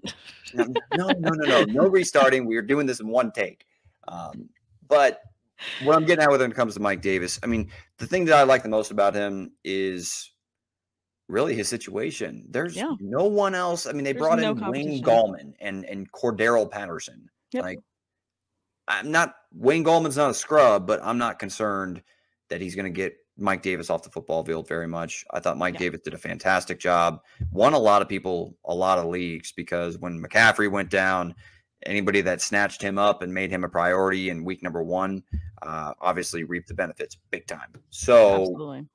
no, 0.53 0.65
no, 0.95 1.07
no, 1.17 1.29
no, 1.31 1.45
no, 1.45 1.63
no 1.63 1.87
restarting. 1.89 2.45
We 2.45 2.57
are 2.57 2.61
doing 2.61 2.85
this 2.85 2.99
in 2.99 3.07
one 3.07 3.31
take. 3.31 3.65
Um, 4.07 4.49
but 4.87 5.21
what 5.83 5.95
I'm 5.95 6.05
getting 6.05 6.23
at 6.23 6.31
with 6.31 6.41
when 6.41 6.51
it 6.51 6.55
comes 6.55 6.75
to 6.75 6.79
Mike 6.79 7.01
Davis, 7.01 7.39
I 7.43 7.47
mean, 7.47 7.69
the 7.97 8.07
thing 8.07 8.25
that 8.25 8.35
I 8.35 8.43
like 8.43 8.63
the 8.63 8.69
most 8.69 8.91
about 8.91 9.13
him 9.13 9.51
is 9.63 10.31
really 11.27 11.55
his 11.55 11.67
situation. 11.67 12.45
There's 12.49 12.75
yeah. 12.75 12.93
no 12.99 13.25
one 13.25 13.55
else. 13.55 13.85
I 13.85 13.91
mean, 13.91 14.03
they 14.03 14.13
There's 14.13 14.21
brought 14.21 14.39
no 14.39 14.51
in 14.51 14.71
Wayne 14.71 15.03
Gallman 15.03 15.53
and 15.59 15.85
and 15.85 16.11
Cordarrelle 16.11 16.69
Patterson. 16.69 17.29
Yep. 17.51 17.63
Like, 17.63 17.79
I'm 18.87 19.11
not 19.11 19.35
Wayne 19.53 19.83
Gallman's 19.83 20.17
not 20.17 20.31
a 20.31 20.33
scrub, 20.33 20.87
but 20.87 20.99
I'm 21.03 21.17
not 21.17 21.39
concerned 21.39 22.01
that 22.49 22.61
he's 22.61 22.75
going 22.75 22.85
to 22.85 22.95
get 22.95 23.15
Mike 23.37 23.61
Davis 23.61 23.89
off 23.89 24.03
the 24.03 24.09
football 24.09 24.43
field 24.43 24.67
very 24.67 24.87
much. 24.87 25.25
I 25.31 25.39
thought 25.39 25.57
Mike 25.57 25.75
yeah. 25.75 25.79
Davis 25.79 26.01
did 26.01 26.13
a 26.13 26.17
fantastic 26.17 26.79
job. 26.79 27.19
Won 27.51 27.73
a 27.73 27.79
lot 27.79 28.01
of 28.01 28.09
people 28.09 28.57
a 28.65 28.73
lot 28.73 28.97
of 28.97 29.05
leagues 29.05 29.51
because 29.51 29.97
when 29.97 30.21
McCaffrey 30.21 30.71
went 30.71 30.89
down, 30.89 31.35
anybody 31.85 32.21
that 32.21 32.41
snatched 32.41 32.81
him 32.81 32.97
up 32.97 33.21
and 33.21 33.33
made 33.33 33.51
him 33.51 33.63
a 33.63 33.69
priority 33.69 34.29
in 34.29 34.43
week 34.43 34.63
number 34.63 34.83
one 34.83 35.23
uh, 35.61 35.93
obviously 36.01 36.43
reaped 36.43 36.67
the 36.67 36.73
benefits 36.73 37.17
big 37.31 37.45
time. 37.47 37.73
So 37.89 38.41
Absolutely. 38.41 38.85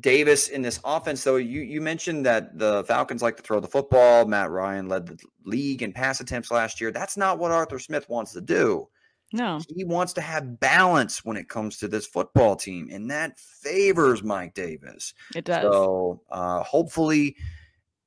Davis 0.00 0.48
in 0.48 0.60
this 0.60 0.78
offense, 0.84 1.24
though, 1.24 1.36
you 1.36 1.62
you 1.62 1.80
mentioned 1.80 2.26
that 2.26 2.58
the 2.58 2.84
Falcons 2.84 3.22
like 3.22 3.36
to 3.38 3.42
throw 3.42 3.60
the 3.60 3.68
football. 3.68 4.26
Matt 4.26 4.50
Ryan 4.50 4.88
led 4.88 5.06
the 5.06 5.18
league 5.44 5.82
in 5.82 5.92
pass 5.92 6.20
attempts 6.20 6.50
last 6.50 6.80
year. 6.80 6.90
That's 6.90 7.16
not 7.16 7.38
what 7.38 7.50
Arthur 7.50 7.78
Smith 7.78 8.08
wants 8.08 8.32
to 8.32 8.42
do. 8.42 8.88
No, 9.32 9.58
he 9.74 9.84
wants 9.84 10.12
to 10.14 10.20
have 10.20 10.60
balance 10.60 11.24
when 11.24 11.36
it 11.36 11.48
comes 11.48 11.78
to 11.78 11.88
this 11.88 12.06
football 12.06 12.56
team, 12.56 12.90
and 12.92 13.10
that 13.10 13.38
favors 13.38 14.22
Mike 14.22 14.54
Davis. 14.54 15.14
It 15.34 15.46
does. 15.46 15.62
So 15.62 16.20
uh, 16.30 16.62
hopefully, 16.62 17.36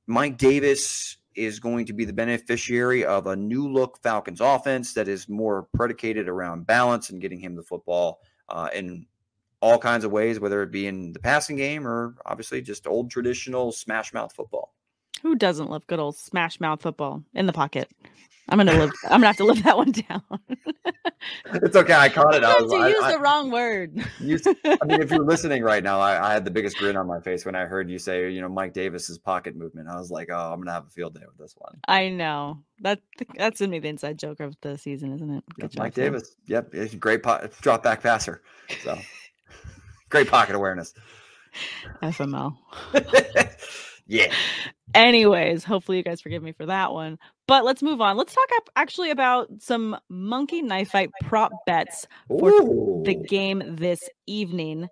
Mike 0.06 0.38
Davis 0.38 1.16
is 1.34 1.60
going 1.60 1.86
to 1.86 1.92
be 1.92 2.04
the 2.04 2.12
beneficiary 2.12 3.04
of 3.04 3.26
a 3.26 3.36
new 3.36 3.68
look 3.68 4.00
Falcons 4.02 4.40
offense 4.40 4.94
that 4.94 5.08
is 5.08 5.28
more 5.28 5.68
predicated 5.74 6.28
around 6.28 6.66
balance 6.66 7.10
and 7.10 7.20
getting 7.20 7.40
him 7.40 7.54
the 7.54 7.62
football 7.62 8.20
uh, 8.48 8.68
in 8.74 9.06
all 9.60 9.78
kinds 9.78 10.04
of 10.04 10.10
ways, 10.10 10.40
whether 10.40 10.62
it 10.62 10.70
be 10.70 10.86
in 10.86 11.12
the 11.12 11.18
passing 11.18 11.56
game 11.56 11.86
or 11.86 12.14
obviously 12.26 12.60
just 12.60 12.86
old 12.86 13.10
traditional 13.10 13.72
smash 13.72 14.12
mouth 14.12 14.32
football. 14.32 14.74
Who 15.22 15.34
doesn't 15.34 15.70
love 15.70 15.86
good 15.86 15.98
old 15.98 16.16
smash 16.16 16.60
mouth 16.60 16.82
football 16.82 17.22
in 17.34 17.46
the 17.46 17.52
pocket? 17.52 17.90
I'm 18.50 18.58
gonna 18.58 18.72
live. 18.72 18.90
I'm 19.04 19.20
gonna 19.20 19.28
have 19.28 19.36
to 19.36 19.44
live 19.44 19.62
that 19.62 19.76
one 19.76 19.92
down. 19.92 20.22
it's 21.54 21.76
okay. 21.76 21.92
I 21.92 22.08
caught 22.08 22.34
it. 22.34 22.42
I 22.44 22.60
was, 22.60 22.72
you 22.72 22.84
used 22.84 23.08
the 23.08 23.20
wrong 23.20 23.50
word. 23.50 24.04
You, 24.18 24.38
I 24.64 24.84
mean, 24.86 25.00
if 25.00 25.10
you're 25.10 25.24
listening 25.24 25.62
right 25.62 25.84
now, 25.84 26.00
I, 26.00 26.30
I, 26.30 26.32
had 26.32 26.44
the 26.44 26.50
biggest 26.50 26.76
grin 26.76 26.96
on 26.96 27.06
my 27.06 27.20
face 27.20 27.44
when 27.44 27.54
I 27.54 27.66
heard 27.66 27.88
you 27.88 27.98
say, 27.98 28.28
you 28.30 28.40
know, 28.40 28.48
Mike 28.48 28.72
Davis's 28.72 29.18
pocket 29.18 29.54
movement. 29.56 29.88
I 29.88 29.96
was 29.96 30.10
like, 30.10 30.30
oh, 30.32 30.52
I'm 30.52 30.58
gonna 30.58 30.72
have 30.72 30.86
a 30.86 30.90
field 30.90 31.14
day 31.14 31.22
with 31.24 31.38
this 31.38 31.54
one. 31.56 31.78
I 31.86 32.08
know 32.08 32.58
that 32.80 33.00
that's 33.36 33.60
gonna 33.60 33.70
be 33.70 33.78
the 33.78 33.88
inside 33.88 34.18
joke 34.18 34.40
of 34.40 34.56
the 34.62 34.76
season, 34.76 35.14
isn't 35.14 35.30
it? 35.30 35.44
Yep, 35.58 35.70
Mike 35.76 35.94
Davis. 35.94 36.34
Yep, 36.46 36.74
it's 36.74 36.94
a 36.94 36.96
great 36.96 37.22
po- 37.22 37.48
drop 37.60 37.84
back 37.84 38.02
passer. 38.02 38.42
So 38.82 38.98
great 40.08 40.28
pocket 40.28 40.56
awareness. 40.56 40.92
FML. 42.02 42.56
yeah. 44.06 44.32
Anyways, 44.94 45.62
hopefully 45.62 45.98
you 45.98 46.04
guys 46.04 46.20
forgive 46.20 46.42
me 46.42 46.52
for 46.52 46.66
that 46.66 46.92
one. 46.92 47.18
But 47.50 47.64
let's 47.64 47.82
move 47.82 48.00
on. 48.00 48.16
Let's 48.16 48.32
talk 48.32 48.48
actually 48.76 49.10
about 49.10 49.48
some 49.58 49.96
monkey 50.08 50.62
knife 50.62 50.90
fight 50.90 51.10
prop 51.24 51.50
bets 51.66 52.06
for 52.28 52.48
Ooh. 52.48 53.02
the 53.04 53.16
game 53.16 53.74
this 53.74 54.08
evening 54.28 54.86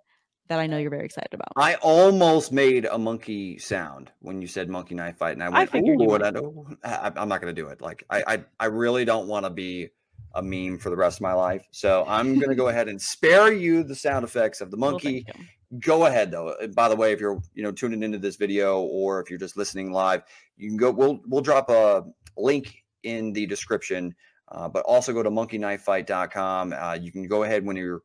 that 0.49 0.59
I 0.59 0.67
know 0.67 0.77
you're 0.77 0.89
very 0.89 1.05
excited 1.05 1.33
about. 1.33 1.53
I 1.55 1.75
almost 1.75 2.51
made 2.51 2.83
a 2.83 2.97
monkey 2.97 3.59
sound 3.59 4.11
when 4.19 4.41
you 4.41 4.47
said 4.49 4.67
monkey 4.67 4.93
knife 4.93 5.19
fight, 5.19 5.35
and 5.37 5.43
I 5.43 5.47
went, 5.47 5.73
I 5.73 5.79
"Ooh, 5.79 6.03
what 6.05 6.21
I 6.21 6.31
do? 6.31 6.67
I, 6.83 7.13
am 7.15 7.29
not 7.29 7.39
going 7.39 7.55
to 7.55 7.61
do 7.61 7.69
it. 7.69 7.79
Like, 7.79 8.03
I, 8.09 8.23
I, 8.27 8.43
I 8.59 8.65
really 8.65 9.05
don't 9.05 9.29
want 9.29 9.45
to 9.45 9.49
be 9.49 9.87
a 10.35 10.41
meme 10.41 10.79
for 10.79 10.89
the 10.89 10.97
rest 10.97 11.19
of 11.19 11.21
my 11.21 11.33
life, 11.33 11.65
so 11.71 12.03
I'm 12.09 12.39
going 12.39 12.49
to 12.49 12.55
go 12.55 12.67
ahead 12.67 12.89
and 12.89 13.01
spare 13.01 13.53
you 13.53 13.83
the 13.83 13.95
sound 13.95 14.25
effects 14.25 14.59
of 14.59 14.69
the 14.69 14.75
monkey 14.75 15.23
well, 15.25 15.45
go 15.77 16.05
ahead 16.07 16.31
though 16.31 16.49
uh, 16.49 16.67
by 16.67 16.89
the 16.89 16.95
way 16.95 17.11
if 17.11 17.19
you're 17.19 17.39
you 17.53 17.61
know 17.61 17.71
tuning 17.71 18.01
into 18.01 18.17
this 18.17 18.35
video 18.35 18.81
or 18.81 19.21
if 19.21 19.29
you're 19.29 19.37
just 19.37 19.55
listening 19.55 19.91
live 19.91 20.23
you 20.57 20.67
can 20.67 20.77
go 20.77 20.89
we'll 20.89 21.19
we'll 21.27 21.41
drop 21.41 21.69
a 21.69 22.03
link 22.39 22.83
in 23.03 23.33
the 23.33 23.45
description 23.45 24.13
uh, 24.51 24.67
but 24.67 24.83
also 24.85 25.13
go 25.13 25.23
to 25.23 25.29
monkeyknifefight.com 25.29 26.73
uh, 26.73 26.93
you 26.93 27.11
can 27.11 27.27
go 27.27 27.43
ahead 27.43 27.65
when 27.65 27.75
you're 27.75 28.01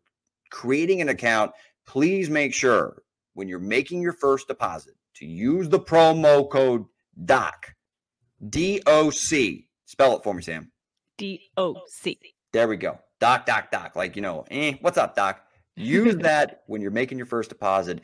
creating 0.51 1.01
an 1.01 1.09
account 1.09 1.53
please 1.87 2.31
make 2.31 2.55
sure 2.55 3.03
when 3.35 3.49
you're 3.49 3.59
making 3.59 4.01
your 4.01 4.13
first 4.13 4.49
deposit 4.49 4.95
to 5.15 5.27
use 5.27 5.69
the 5.69 5.79
promo 5.79 6.49
code 6.49 6.85
DOC. 7.25 7.75
D 8.49 8.83
O 8.87 9.11
C. 9.11 9.69
Spell 9.87 10.17
it 10.17 10.23
for 10.23 10.35
me, 10.35 10.43
Sam. 10.43 10.71
D 11.17 11.51
O 11.57 11.77
C. 11.87 12.19
There 12.53 12.69
we 12.69 12.77
go. 12.77 12.99
Doc, 13.21 13.47
doc, 13.47 13.71
doc. 13.71 13.97
Like, 13.97 14.17
you 14.17 14.23
know, 14.23 14.45
eh, 14.51 14.75
what's 14.81 14.99
up, 14.99 15.15
doc? 15.15 15.41
Use 15.77 16.17
that 16.21 16.63
when 16.67 16.81
you're 16.81 16.91
making 16.91 17.19
your 17.19 17.27
first 17.27 17.49
deposit. 17.49 18.01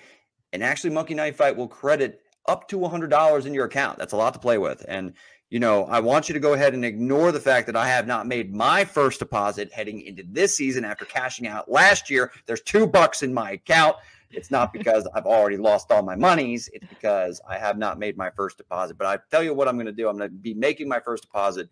And 0.53 0.63
actually, 0.63 0.91
Monkey 0.91 1.15
Knife 1.15 1.37
Fight 1.37 1.57
will 1.57 1.69
credit 1.69 2.21
up 2.49 2.69
to 2.69 2.79
$100 2.79 3.47
in 3.47 3.55
your 3.55 3.67
account. 3.67 3.99
That's 3.99 4.13
a 4.13 4.17
lot 4.17 4.33
to 4.35 4.41
play 4.41 4.59
with. 4.59 4.85
And, 4.89 5.13
you 5.51 5.59
know, 5.59 5.85
I 5.87 5.99
want 5.99 6.29
you 6.29 6.33
to 6.33 6.41
go 6.41 6.55
ahead 6.55 6.75
and 6.75 6.85
ignore 6.85 7.33
the 7.33 7.41
fact 7.41 7.67
that 7.67 7.77
I 7.77 7.89
have 7.89 8.07
not 8.07 8.27
made 8.27 8.55
my 8.55 8.85
first 8.85 9.19
deposit 9.19 9.73
heading 9.73 10.01
into 10.03 10.23
this 10.29 10.57
season 10.57 10.85
after 10.85 11.05
cashing 11.05 11.49
out 11.49 11.69
last 11.69 12.09
year. 12.09 12.31
There's 12.47 12.63
two 12.63 12.87
bucks 12.87 13.25
in 13.25 13.35
my 13.35 13.53
account. 13.53 13.97
It's 14.31 14.53
not 14.53 14.73
because 14.73 15.09
I've 15.13 15.27
already 15.27 15.57
lost 15.57 15.91
all 15.91 16.03
my 16.03 16.15
monies. 16.15 16.71
It's 16.73 16.87
because 16.87 17.41
I 17.49 17.59
have 17.59 17.79
not 17.79 17.99
made 17.99 18.17
my 18.17 18.31
first 18.31 18.59
deposit. 18.59 18.97
But 18.97 19.09
I 19.09 19.19
tell 19.31 19.43
you 19.43 19.53
what 19.53 19.67
I'm 19.67 19.75
going 19.75 19.87
to 19.87 19.93
do. 19.93 20.09
I'm 20.09 20.17
going 20.17 20.31
to 20.31 20.35
be 20.35 20.55
making 20.55 20.89
my 20.89 21.01
first 21.01 21.25
deposit 21.25 21.69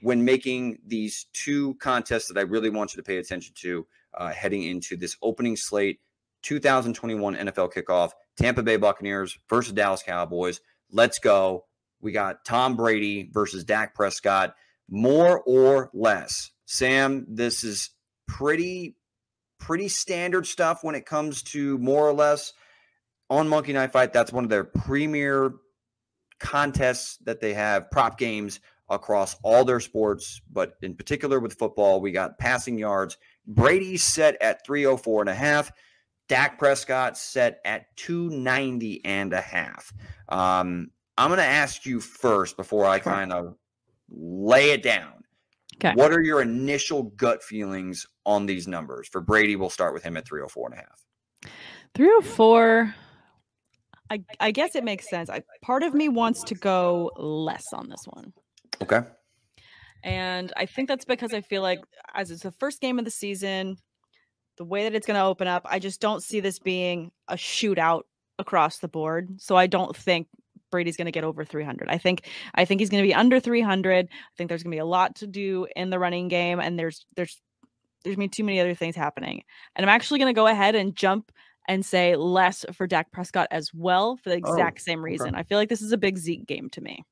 when 0.00 0.24
making 0.24 0.78
these 0.84 1.26
two 1.32 1.74
contests 1.74 2.26
that 2.26 2.38
I 2.38 2.42
really 2.42 2.70
want 2.70 2.92
you 2.92 2.96
to 2.96 3.06
pay 3.06 3.18
attention 3.18 3.54
to 3.58 3.86
uh, 4.14 4.32
heading 4.32 4.64
into 4.64 4.96
this 4.96 5.16
opening 5.22 5.56
slate 5.56 6.00
2021 6.42 7.36
NFL 7.36 7.72
kickoff 7.72 8.10
Tampa 8.36 8.64
Bay 8.64 8.76
Buccaneers 8.76 9.38
versus 9.48 9.72
Dallas 9.72 10.02
Cowboys. 10.02 10.60
Let's 10.90 11.20
go. 11.20 11.66
We 12.02 12.12
got 12.12 12.44
Tom 12.44 12.76
Brady 12.76 13.30
versus 13.32 13.64
Dak 13.64 13.94
Prescott. 13.94 14.54
More 14.90 15.40
or 15.40 15.90
less. 15.94 16.50
Sam, 16.66 17.26
this 17.28 17.64
is 17.64 17.90
pretty 18.26 18.96
pretty 19.58 19.88
standard 19.88 20.44
stuff 20.44 20.82
when 20.82 20.96
it 20.96 21.06
comes 21.06 21.44
to 21.44 21.78
more 21.78 22.06
or 22.08 22.12
less 22.12 22.52
on 23.30 23.48
Monkey 23.48 23.72
Knife 23.72 23.92
Fight. 23.92 24.12
That's 24.12 24.32
one 24.32 24.42
of 24.42 24.50
their 24.50 24.64
premier 24.64 25.54
contests 26.40 27.18
that 27.18 27.40
they 27.40 27.54
have, 27.54 27.90
prop 27.90 28.18
games 28.18 28.58
across 28.90 29.36
all 29.42 29.64
their 29.64 29.80
sports, 29.80 30.40
but 30.50 30.74
in 30.82 30.94
particular 30.96 31.38
with 31.38 31.54
football, 31.54 32.00
we 32.00 32.10
got 32.10 32.38
passing 32.38 32.76
yards. 32.76 33.16
Brady's 33.46 34.02
set 34.02 34.40
at 34.42 34.66
304 34.66 35.22
and 35.22 35.30
a 35.30 35.34
half. 35.34 35.72
Dak 36.28 36.58
Prescott 36.58 37.16
set 37.16 37.60
at 37.64 37.96
290 37.96 39.04
and 39.04 39.32
a 39.32 39.40
half. 39.40 39.92
Um, 40.28 40.90
I'm 41.18 41.28
going 41.28 41.38
to 41.38 41.44
ask 41.44 41.84
you 41.84 42.00
first 42.00 42.56
before 42.56 42.86
I 42.86 42.98
kind 42.98 43.32
of 43.32 43.54
lay 44.10 44.70
it 44.70 44.82
down. 44.82 45.22
Okay. 45.76 45.94
What 45.94 46.12
are 46.12 46.22
your 46.22 46.42
initial 46.42 47.04
gut 47.04 47.42
feelings 47.42 48.06
on 48.24 48.46
these 48.46 48.68
numbers? 48.68 49.08
For 49.08 49.20
Brady, 49.20 49.56
we'll 49.56 49.70
start 49.70 49.94
with 49.94 50.02
him 50.02 50.16
at 50.16 50.26
304 50.26 50.68
and 50.68 50.74
a 50.74 50.76
half. 50.76 51.52
304. 51.94 52.94
I, 54.10 54.22
I 54.40 54.50
guess 54.50 54.74
it 54.74 54.84
makes 54.84 55.08
sense. 55.08 55.30
I, 55.30 55.42
part 55.62 55.82
of 55.82 55.94
me 55.94 56.08
wants 56.08 56.44
to 56.44 56.54
go 56.54 57.10
less 57.16 57.64
on 57.72 57.88
this 57.88 58.04
one. 58.06 58.32
Okay. 58.82 59.00
And 60.04 60.52
I 60.56 60.66
think 60.66 60.88
that's 60.88 61.04
because 61.04 61.32
I 61.32 61.40
feel 61.40 61.62
like 61.62 61.80
as 62.14 62.30
it's 62.30 62.42
the 62.42 62.52
first 62.52 62.80
game 62.80 62.98
of 62.98 63.04
the 63.04 63.10
season, 63.10 63.76
the 64.58 64.64
way 64.64 64.84
that 64.84 64.94
it's 64.94 65.06
going 65.06 65.18
to 65.18 65.24
open 65.24 65.48
up, 65.48 65.62
I 65.64 65.78
just 65.78 66.00
don't 66.00 66.22
see 66.22 66.40
this 66.40 66.58
being 66.58 67.10
a 67.28 67.34
shootout 67.34 68.02
across 68.38 68.78
the 68.78 68.88
board. 68.88 69.40
So 69.40 69.56
I 69.56 69.66
don't 69.66 69.96
think 69.96 70.26
Brady's 70.72 70.96
going 70.96 71.06
to 71.06 71.12
get 71.12 71.22
over 71.22 71.44
300. 71.44 71.88
I 71.88 71.98
think 71.98 72.28
I 72.56 72.64
think 72.64 72.80
he's 72.80 72.90
going 72.90 73.04
to 73.04 73.06
be 73.06 73.14
under 73.14 73.38
300. 73.38 74.08
I 74.10 74.36
think 74.36 74.48
there's 74.48 74.64
going 74.64 74.72
to 74.72 74.74
be 74.74 74.80
a 74.80 74.84
lot 74.84 75.14
to 75.16 75.28
do 75.28 75.68
in 75.76 75.90
the 75.90 76.00
running 76.00 76.26
game 76.26 76.58
and 76.58 76.76
there's 76.76 77.06
there's 77.14 77.40
there's 78.02 78.16
going 78.16 78.28
to 78.28 78.32
be 78.32 78.36
too 78.36 78.44
many 78.44 78.58
other 78.60 78.74
things 78.74 78.96
happening. 78.96 79.44
And 79.76 79.86
I'm 79.86 79.94
actually 79.94 80.18
going 80.18 80.34
to 80.34 80.38
go 80.38 80.48
ahead 80.48 80.74
and 80.74 80.96
jump 80.96 81.30
and 81.68 81.86
say 81.86 82.16
less 82.16 82.64
for 82.72 82.88
Dak 82.88 83.12
Prescott 83.12 83.46
as 83.52 83.70
well 83.72 84.16
for 84.16 84.30
the 84.30 84.42
oh, 84.44 84.52
exact 84.52 84.78
oh, 84.80 84.82
same 84.82 85.04
reason. 85.04 85.28
Okay. 85.28 85.38
I 85.38 85.42
feel 85.44 85.58
like 85.58 85.68
this 85.68 85.82
is 85.82 85.92
a 85.92 85.98
big 85.98 86.18
Zeke 86.18 86.46
game 86.46 86.68
to 86.70 86.80
me. 86.80 87.04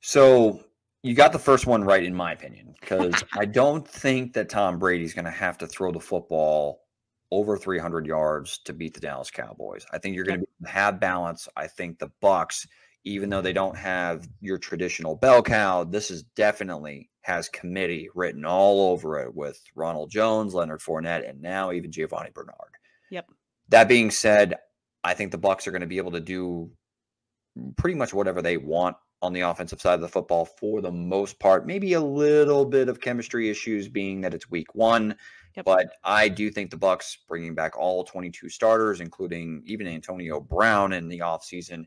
So 0.00 0.60
you 1.02 1.14
got 1.14 1.32
the 1.32 1.38
first 1.38 1.66
one 1.66 1.84
right, 1.84 2.02
in 2.02 2.14
my 2.14 2.32
opinion, 2.32 2.74
because 2.80 3.22
I 3.34 3.44
don't 3.44 3.86
think 3.86 4.32
that 4.34 4.48
Tom 4.48 4.78
Brady's 4.78 5.14
going 5.14 5.26
to 5.26 5.30
have 5.30 5.58
to 5.58 5.66
throw 5.66 5.92
the 5.92 6.00
football 6.00 6.85
over 7.30 7.56
300 7.56 8.06
yards 8.06 8.58
to 8.58 8.72
beat 8.72 8.94
the 8.94 9.00
Dallas 9.00 9.30
Cowboys. 9.30 9.84
I 9.92 9.98
think 9.98 10.14
you're 10.14 10.24
going 10.24 10.40
to 10.40 10.68
have 10.68 11.00
balance. 11.00 11.48
I 11.56 11.66
think 11.66 11.98
the 11.98 12.10
Bucks, 12.20 12.66
even 13.04 13.30
though 13.30 13.42
they 13.42 13.52
don't 13.52 13.76
have 13.76 14.28
your 14.40 14.58
traditional 14.58 15.16
bell 15.16 15.42
cow, 15.42 15.84
this 15.84 16.10
is 16.10 16.22
definitely 16.22 17.10
has 17.22 17.48
committee 17.48 18.08
written 18.14 18.44
all 18.44 18.92
over 18.92 19.20
it 19.20 19.34
with 19.34 19.60
Ronald 19.74 20.10
Jones, 20.10 20.54
Leonard 20.54 20.80
Fournette, 20.80 21.28
and 21.28 21.42
now 21.42 21.72
even 21.72 21.90
Giovani 21.90 22.30
Bernard. 22.32 22.76
Yep. 23.10 23.26
That 23.68 23.88
being 23.88 24.12
said, 24.12 24.54
I 25.02 25.14
think 25.14 25.32
the 25.32 25.38
Bucks 25.38 25.66
are 25.66 25.72
going 25.72 25.80
to 25.80 25.86
be 25.88 25.98
able 25.98 26.12
to 26.12 26.20
do 26.20 26.70
pretty 27.76 27.96
much 27.96 28.14
whatever 28.14 28.42
they 28.42 28.56
want 28.56 28.96
on 29.22 29.32
the 29.32 29.40
offensive 29.40 29.80
side 29.80 29.94
of 29.94 30.00
the 30.00 30.08
football 30.08 30.44
for 30.44 30.80
the 30.80 30.92
most 30.92 31.40
part. 31.40 31.66
Maybe 31.66 31.94
a 31.94 32.00
little 32.00 32.64
bit 32.64 32.88
of 32.88 33.00
chemistry 33.00 33.48
issues 33.48 33.88
being 33.88 34.20
that 34.20 34.34
it's 34.34 34.50
week 34.50 34.74
one. 34.74 35.16
Yep. 35.56 35.64
But 35.64 35.88
I 36.04 36.28
do 36.28 36.50
think 36.50 36.70
the 36.70 36.76
Bucks 36.76 37.18
bringing 37.28 37.54
back 37.54 37.78
all 37.78 38.04
22 38.04 38.48
starters, 38.48 39.00
including 39.00 39.62
even 39.64 39.86
Antonio 39.86 40.40
Brown 40.40 40.92
in 40.92 41.08
the 41.08 41.20
offseason. 41.20 41.84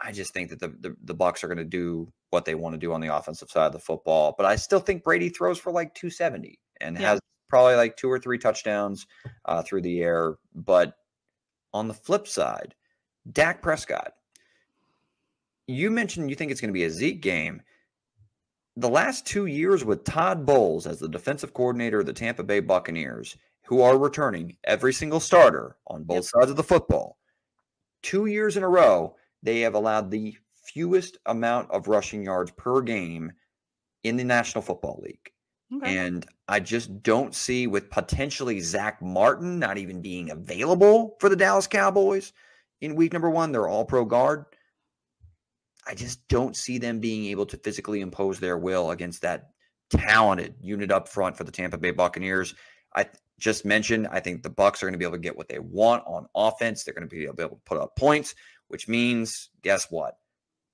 I 0.00 0.12
just 0.12 0.32
think 0.32 0.50
that 0.50 0.58
the, 0.58 0.68
the, 0.80 0.96
the 1.04 1.14
Bucks 1.14 1.44
are 1.44 1.48
going 1.48 1.58
to 1.58 1.64
do 1.64 2.12
what 2.30 2.44
they 2.44 2.54
want 2.54 2.74
to 2.74 2.78
do 2.78 2.92
on 2.92 3.00
the 3.00 3.14
offensive 3.14 3.50
side 3.50 3.66
of 3.66 3.72
the 3.72 3.78
football. 3.78 4.34
But 4.36 4.46
I 4.46 4.56
still 4.56 4.80
think 4.80 5.04
Brady 5.04 5.28
throws 5.28 5.58
for 5.58 5.70
like 5.72 5.94
270 5.94 6.58
and 6.80 6.98
yeah. 6.98 7.10
has 7.10 7.20
probably 7.48 7.74
like 7.74 7.96
two 7.96 8.10
or 8.10 8.18
three 8.18 8.38
touchdowns 8.38 9.06
uh, 9.44 9.62
through 9.62 9.82
the 9.82 10.00
air. 10.00 10.36
But 10.54 10.94
on 11.72 11.86
the 11.86 11.94
flip 11.94 12.26
side, 12.26 12.74
Dak 13.30 13.62
Prescott, 13.62 14.14
you 15.66 15.90
mentioned 15.90 16.30
you 16.30 16.36
think 16.36 16.50
it's 16.50 16.60
going 16.60 16.70
to 16.70 16.72
be 16.72 16.84
a 16.84 16.90
Zeke 16.90 17.20
game 17.20 17.62
the 18.80 18.88
last 18.88 19.26
two 19.26 19.46
years 19.46 19.84
with 19.84 20.04
Todd 20.04 20.46
Bowles 20.46 20.86
as 20.86 20.98
the 20.98 21.08
defensive 21.08 21.52
coordinator 21.52 22.00
of 22.00 22.06
the 22.06 22.12
Tampa 22.12 22.42
Bay 22.42 22.60
Buccaneers, 22.60 23.36
who 23.66 23.82
are 23.82 23.98
returning 23.98 24.56
every 24.64 24.92
single 24.92 25.20
starter 25.20 25.76
on 25.86 26.04
both 26.04 26.26
sides 26.26 26.50
of 26.50 26.56
the 26.56 26.62
football, 26.62 27.18
two 28.02 28.26
years 28.26 28.56
in 28.56 28.62
a 28.62 28.68
row, 28.68 29.14
they 29.42 29.60
have 29.60 29.74
allowed 29.74 30.10
the 30.10 30.36
fewest 30.64 31.18
amount 31.26 31.70
of 31.70 31.88
rushing 31.88 32.24
yards 32.24 32.50
per 32.52 32.80
game 32.80 33.30
in 34.02 34.16
the 34.16 34.24
National 34.24 34.62
Football 34.62 35.00
League. 35.02 35.30
Okay. 35.76 35.98
And 35.98 36.26
I 36.48 36.58
just 36.58 37.02
don't 37.02 37.34
see 37.34 37.66
with 37.66 37.90
potentially 37.90 38.60
Zack 38.60 39.00
Martin 39.02 39.58
not 39.58 39.78
even 39.78 40.00
being 40.00 40.30
available 40.30 41.16
for 41.20 41.28
the 41.28 41.36
Dallas 41.36 41.66
Cowboys 41.66 42.32
in 42.80 42.96
week 42.96 43.12
number 43.12 43.30
one, 43.30 43.52
they're 43.52 43.68
all 43.68 43.84
pro 43.84 44.04
guard. 44.04 44.46
I 45.90 45.94
just 45.94 46.26
don't 46.28 46.56
see 46.56 46.78
them 46.78 47.00
being 47.00 47.26
able 47.26 47.46
to 47.46 47.56
physically 47.56 48.00
impose 48.00 48.38
their 48.38 48.56
will 48.56 48.92
against 48.92 49.22
that 49.22 49.48
talented 49.90 50.54
unit 50.60 50.92
up 50.92 51.08
front 51.08 51.36
for 51.36 51.42
the 51.42 51.50
Tampa 51.50 51.78
Bay 51.78 51.90
Buccaneers. 51.90 52.54
I 52.94 53.06
just 53.40 53.64
mentioned, 53.64 54.06
I 54.06 54.20
think 54.20 54.44
the 54.44 54.50
Bucks 54.50 54.82
are 54.82 54.86
going 54.86 54.92
to 54.92 54.98
be 54.98 55.04
able 55.04 55.16
to 55.16 55.22
get 55.22 55.36
what 55.36 55.48
they 55.48 55.58
want 55.58 56.04
on 56.06 56.28
offense. 56.32 56.84
They're 56.84 56.94
going 56.94 57.08
to 57.08 57.12
be 57.14 57.24
able 57.24 57.56
to 57.56 57.62
put 57.66 57.78
up 57.78 57.96
points, 57.96 58.36
which 58.68 58.86
means, 58.86 59.50
guess 59.62 59.90
what? 59.90 60.14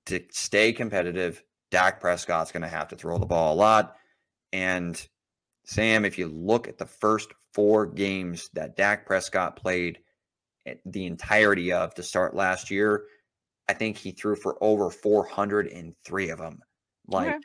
To 0.05 0.21
stay 0.29 0.71
competitive, 0.71 1.43
Dak 1.71 1.99
Prescott's 1.99 2.51
going 2.51 2.61
to 2.61 2.67
have 2.67 2.89
to 2.89 2.95
throw 2.95 3.17
the 3.17 3.25
ball 3.25 3.55
a 3.55 3.57
lot. 3.57 3.95
And 4.53 5.03
Sam, 5.65 6.05
if 6.05 6.19
you 6.19 6.27
look 6.27 6.67
at 6.67 6.77
the 6.77 6.85
first 6.85 7.29
four 7.55 7.87
games 7.87 8.51
that 8.53 8.77
Dak 8.77 9.07
Prescott 9.07 9.55
played 9.55 9.97
eh, 10.67 10.75
the 10.85 11.07
entirety 11.07 11.71
of 11.71 11.95
to 11.95 12.03
start 12.03 12.35
last 12.35 12.69
year, 12.69 13.05
I 13.69 13.73
think 13.73 13.97
he 13.97 14.11
threw 14.11 14.35
for 14.35 14.57
over 14.61 14.89
403 14.89 16.29
of 16.29 16.39
them. 16.39 16.59
Like 17.07 17.27
okay. 17.27 17.39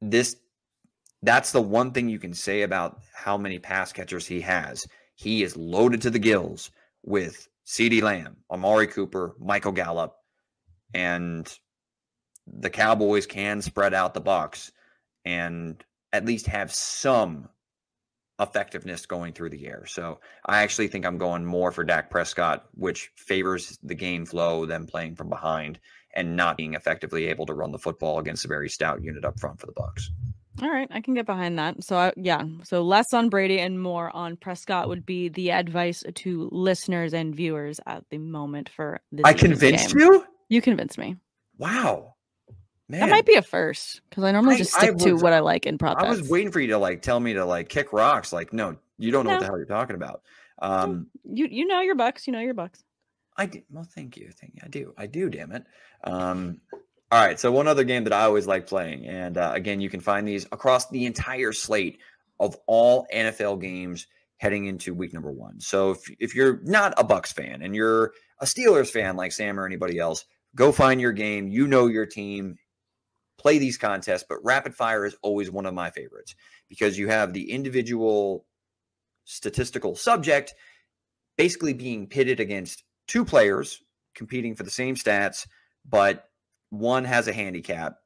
this, 0.00 0.36
that's 1.22 1.52
the 1.52 1.62
one 1.62 1.92
thing 1.92 2.08
you 2.08 2.18
can 2.18 2.34
say 2.34 2.62
about 2.62 3.00
how 3.14 3.36
many 3.36 3.58
pass 3.58 3.92
catchers 3.92 4.26
he 4.26 4.40
has. 4.42 4.86
He 5.14 5.42
is 5.42 5.56
loaded 5.56 6.02
to 6.02 6.10
the 6.10 6.18
gills 6.18 6.70
with 7.02 7.48
CeeDee 7.66 8.02
Lamb, 8.02 8.36
Amari 8.50 8.86
Cooper, 8.86 9.34
Michael 9.38 9.72
Gallup, 9.72 10.14
and 10.94 11.52
the 12.46 12.70
Cowboys 12.70 13.26
can 13.26 13.60
spread 13.60 13.94
out 13.94 14.14
the 14.14 14.20
box 14.20 14.70
and 15.24 15.82
at 16.12 16.24
least 16.24 16.46
have 16.46 16.72
some 16.72 17.48
effectiveness 18.38 19.06
going 19.06 19.32
through 19.32 19.50
the 19.50 19.66
air. 19.66 19.84
So 19.86 20.20
I 20.44 20.62
actually 20.62 20.88
think 20.88 21.06
I'm 21.06 21.18
going 21.18 21.44
more 21.44 21.72
for 21.72 21.84
Dak 21.84 22.10
Prescott, 22.10 22.66
which 22.74 23.10
favors 23.16 23.78
the 23.82 23.94
game 23.94 24.26
flow, 24.26 24.66
than 24.66 24.86
playing 24.86 25.16
from 25.16 25.28
behind 25.28 25.78
and 26.14 26.36
not 26.36 26.56
being 26.56 26.74
effectively 26.74 27.26
able 27.26 27.46
to 27.46 27.54
run 27.54 27.72
the 27.72 27.78
football 27.78 28.18
against 28.18 28.44
a 28.44 28.48
very 28.48 28.68
stout 28.68 29.02
unit 29.02 29.24
up 29.24 29.38
front 29.38 29.60
for 29.60 29.66
the 29.66 29.72
Bucks. 29.72 30.10
All 30.62 30.70
right, 30.70 30.88
I 30.90 31.02
can 31.02 31.12
get 31.12 31.26
behind 31.26 31.58
that. 31.58 31.84
So 31.84 31.96
I, 31.96 32.12
yeah, 32.16 32.42
so 32.64 32.82
less 32.82 33.12
on 33.12 33.28
Brady 33.28 33.60
and 33.60 33.80
more 33.80 34.14
on 34.16 34.36
Prescott 34.36 34.88
would 34.88 35.04
be 35.04 35.28
the 35.28 35.50
advice 35.50 36.02
to 36.14 36.48
listeners 36.50 37.12
and 37.12 37.34
viewers 37.34 37.78
at 37.86 38.04
the 38.10 38.16
moment 38.16 38.70
for 38.70 39.00
this. 39.12 39.24
I 39.24 39.34
convinced 39.34 39.94
game. 39.94 40.00
you. 40.00 40.24
You 40.48 40.62
convinced 40.62 40.96
me. 40.96 41.16
Wow. 41.58 42.15
Man. 42.88 43.00
That 43.00 43.10
might 43.10 43.26
be 43.26 43.34
a 43.34 43.42
first 43.42 44.00
because 44.08 44.22
I 44.22 44.30
normally 44.30 44.54
I, 44.54 44.58
just 44.58 44.72
stick 44.72 44.94
was, 44.94 45.02
to 45.04 45.16
what 45.16 45.32
I 45.32 45.40
like 45.40 45.66
in 45.66 45.76
prop. 45.76 45.98
I 45.98 46.08
was 46.08 46.28
waiting 46.28 46.52
for 46.52 46.60
you 46.60 46.68
to 46.68 46.78
like 46.78 47.02
tell 47.02 47.18
me 47.18 47.34
to 47.34 47.44
like 47.44 47.68
kick 47.68 47.92
rocks. 47.92 48.32
Like, 48.32 48.52
no, 48.52 48.76
you 48.96 49.10
don't 49.10 49.24
know 49.24 49.30
no. 49.30 49.36
what 49.36 49.40
the 49.40 49.46
hell 49.46 49.56
you're 49.56 49.66
talking 49.66 49.96
about. 49.96 50.22
Um, 50.60 51.08
you 51.24 51.48
you 51.50 51.66
know 51.66 51.80
your 51.80 51.96
bucks. 51.96 52.26
You 52.26 52.32
know 52.32 52.40
your 52.40 52.54
bucks. 52.54 52.84
I 53.36 53.46
do. 53.46 53.62
Well, 53.70 53.84
thank 53.84 54.16
you. 54.16 54.30
Thank 54.30 54.54
you. 54.54 54.60
I 54.64 54.68
do. 54.68 54.94
I 54.96 55.06
do. 55.06 55.28
Damn 55.28 55.52
it. 55.52 55.64
Um, 56.04 56.60
all 57.10 57.24
right. 57.24 57.38
So 57.38 57.50
one 57.50 57.68
other 57.68 57.84
game 57.84 58.04
that 58.04 58.12
I 58.12 58.22
always 58.22 58.46
like 58.46 58.66
playing, 58.66 59.06
and 59.06 59.36
uh, 59.36 59.52
again, 59.54 59.80
you 59.80 59.90
can 59.90 60.00
find 60.00 60.26
these 60.26 60.46
across 60.52 60.88
the 60.88 61.06
entire 61.06 61.52
slate 61.52 61.98
of 62.38 62.56
all 62.66 63.06
NFL 63.12 63.60
games 63.60 64.06
heading 64.38 64.66
into 64.66 64.94
week 64.94 65.12
number 65.12 65.32
one. 65.32 65.60
So 65.60 65.90
if 65.90 66.10
if 66.18 66.34
you're 66.34 66.60
not 66.62 66.94
a 66.96 67.04
Bucks 67.04 67.32
fan 67.32 67.62
and 67.62 67.74
you're 67.74 68.12
a 68.40 68.44
Steelers 68.44 68.90
fan 68.90 69.16
like 69.16 69.32
Sam 69.32 69.58
or 69.58 69.66
anybody 69.66 69.98
else, 69.98 70.24
go 70.54 70.72
find 70.72 71.00
your 71.00 71.12
game. 71.12 71.48
You 71.48 71.66
know 71.66 71.86
your 71.86 72.06
team. 72.06 72.56
Play 73.38 73.58
these 73.58 73.78
contests, 73.78 74.24
but 74.28 74.44
rapid 74.44 74.74
fire 74.74 75.04
is 75.04 75.16
always 75.22 75.50
one 75.50 75.66
of 75.66 75.74
my 75.74 75.90
favorites 75.90 76.34
because 76.68 76.98
you 76.98 77.08
have 77.08 77.32
the 77.32 77.50
individual 77.50 78.46
statistical 79.24 79.94
subject 79.94 80.54
basically 81.36 81.74
being 81.74 82.06
pitted 82.06 82.40
against 82.40 82.84
two 83.06 83.24
players 83.24 83.82
competing 84.14 84.54
for 84.54 84.62
the 84.62 84.70
same 84.70 84.94
stats, 84.94 85.46
but 85.84 86.30
one 86.70 87.04
has 87.04 87.28
a 87.28 87.32
handicap 87.32 87.98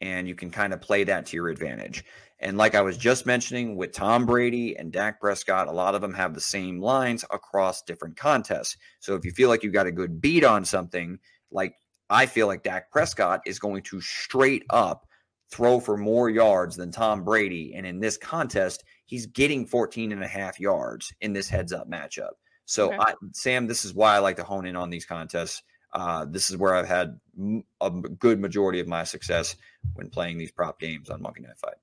and 0.00 0.28
you 0.28 0.34
can 0.34 0.50
kind 0.50 0.72
of 0.72 0.80
play 0.80 1.04
that 1.04 1.26
to 1.26 1.36
your 1.36 1.48
advantage. 1.48 2.04
And 2.40 2.56
like 2.56 2.74
I 2.74 2.82
was 2.82 2.96
just 2.96 3.26
mentioning 3.26 3.76
with 3.76 3.92
Tom 3.92 4.24
Brady 4.24 4.76
and 4.76 4.92
Dak 4.92 5.20
Prescott, 5.20 5.66
a 5.66 5.72
lot 5.72 5.94
of 5.94 6.00
them 6.00 6.14
have 6.14 6.34
the 6.34 6.40
same 6.40 6.80
lines 6.80 7.24
across 7.30 7.82
different 7.82 8.16
contests. 8.16 8.76
So 9.00 9.16
if 9.16 9.24
you 9.24 9.32
feel 9.32 9.48
like 9.48 9.62
you've 9.62 9.72
got 9.72 9.88
a 9.88 9.92
good 9.92 10.20
beat 10.20 10.44
on 10.44 10.64
something, 10.64 11.18
like 11.50 11.74
I 12.10 12.26
feel 12.26 12.46
like 12.46 12.62
Dak 12.62 12.90
Prescott 12.90 13.40
is 13.46 13.58
going 13.58 13.82
to 13.84 14.00
straight 14.00 14.64
up 14.70 15.06
throw 15.50 15.80
for 15.80 15.96
more 15.96 16.28
yards 16.28 16.76
than 16.76 16.90
Tom 16.92 17.24
Brady. 17.24 17.72
And 17.74 17.86
in 17.86 18.00
this 18.00 18.16
contest, 18.18 18.84
he's 19.06 19.26
getting 19.26 19.66
14 19.66 20.12
and 20.12 20.22
a 20.22 20.28
half 20.28 20.60
yards 20.60 21.12
in 21.20 21.32
this 21.32 21.48
heads 21.48 21.72
up 21.72 21.88
matchup. 21.90 22.32
So, 22.66 22.88
Okay. 22.88 22.98
I, 23.00 23.14
Sam, 23.32 23.66
this 23.66 23.84
is 23.86 23.94
why 23.94 24.14
I 24.14 24.18
like 24.18 24.36
to 24.36 24.44
hone 24.44 24.66
in 24.66 24.76
on 24.76 24.90
these 24.90 25.06
contests. 25.06 25.62
Uh, 25.94 26.26
this 26.26 26.50
is 26.50 26.58
where 26.58 26.74
I've 26.74 26.86
had 26.86 27.18
m- 27.38 27.64
a 27.80 27.90
good 27.90 28.38
majority 28.40 28.78
of 28.78 28.86
my 28.86 29.04
success 29.04 29.56
when 29.94 30.10
playing 30.10 30.36
these 30.36 30.52
prop 30.52 30.78
games 30.78 31.08
on 31.08 31.22
Monkey 31.22 31.40
Knife 31.40 31.56
Fight. 31.58 31.76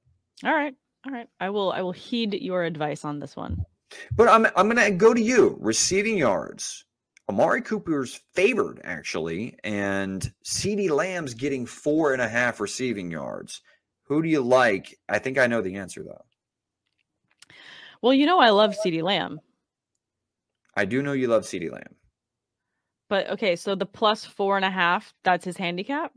All 0.44 0.54
right. 0.54 0.76
All 1.08 1.12
right. 1.12 1.28
I 1.40 1.50
will 1.50 1.72
I 1.72 1.82
will 1.82 1.92
heed 1.92 2.36
your 2.36 2.64
advice 2.64 3.04
on 3.04 3.20
this 3.20 3.36
one. 3.36 3.66
But 4.16 4.28
I'm 4.28 4.46
I'm 4.56 4.68
gonna 4.68 4.92
go 4.92 5.14
to 5.14 5.22
you. 5.22 5.58
Receiving 5.60 6.18
yards. 6.18 6.86
Amari 7.30 7.62
Cooper's 7.62 8.22
favored 8.34 8.82
actually, 8.84 9.58
and 9.64 10.32
CeeDee 10.44 10.90
Lamb's 10.90 11.34
getting 11.34 11.66
four 11.66 12.14
and 12.14 12.22
a 12.22 12.28
half 12.28 12.60
receiving 12.60 13.10
yards. 13.10 13.62
Who 14.04 14.22
do 14.22 14.30
you 14.30 14.42
like? 14.42 14.98
I 15.10 15.18
think 15.20 15.38
I 15.40 15.48
know 15.48 15.62
the 15.62 15.76
answer 15.78 16.04
though. 16.04 16.24
Well, 18.02 18.14
you 18.14 18.26
know 18.28 18.40
I 18.40 18.50
love 18.52 18.76
CeeDee 18.86 19.02
Lamb. 19.02 19.40
I 20.76 20.86
do 20.86 21.02
know 21.02 21.14
you 21.14 21.28
love 21.28 21.44
CeeDee 21.44 21.72
Lamb. 21.72 21.96
But 23.10 23.30
okay, 23.32 23.56
so 23.56 23.76
the 23.76 23.86
plus 23.86 24.26
four 24.26 24.56
and 24.58 24.66
a 24.66 24.70
half, 24.70 25.14
that's 25.24 25.46
his 25.46 25.58
handicap. 25.58 26.12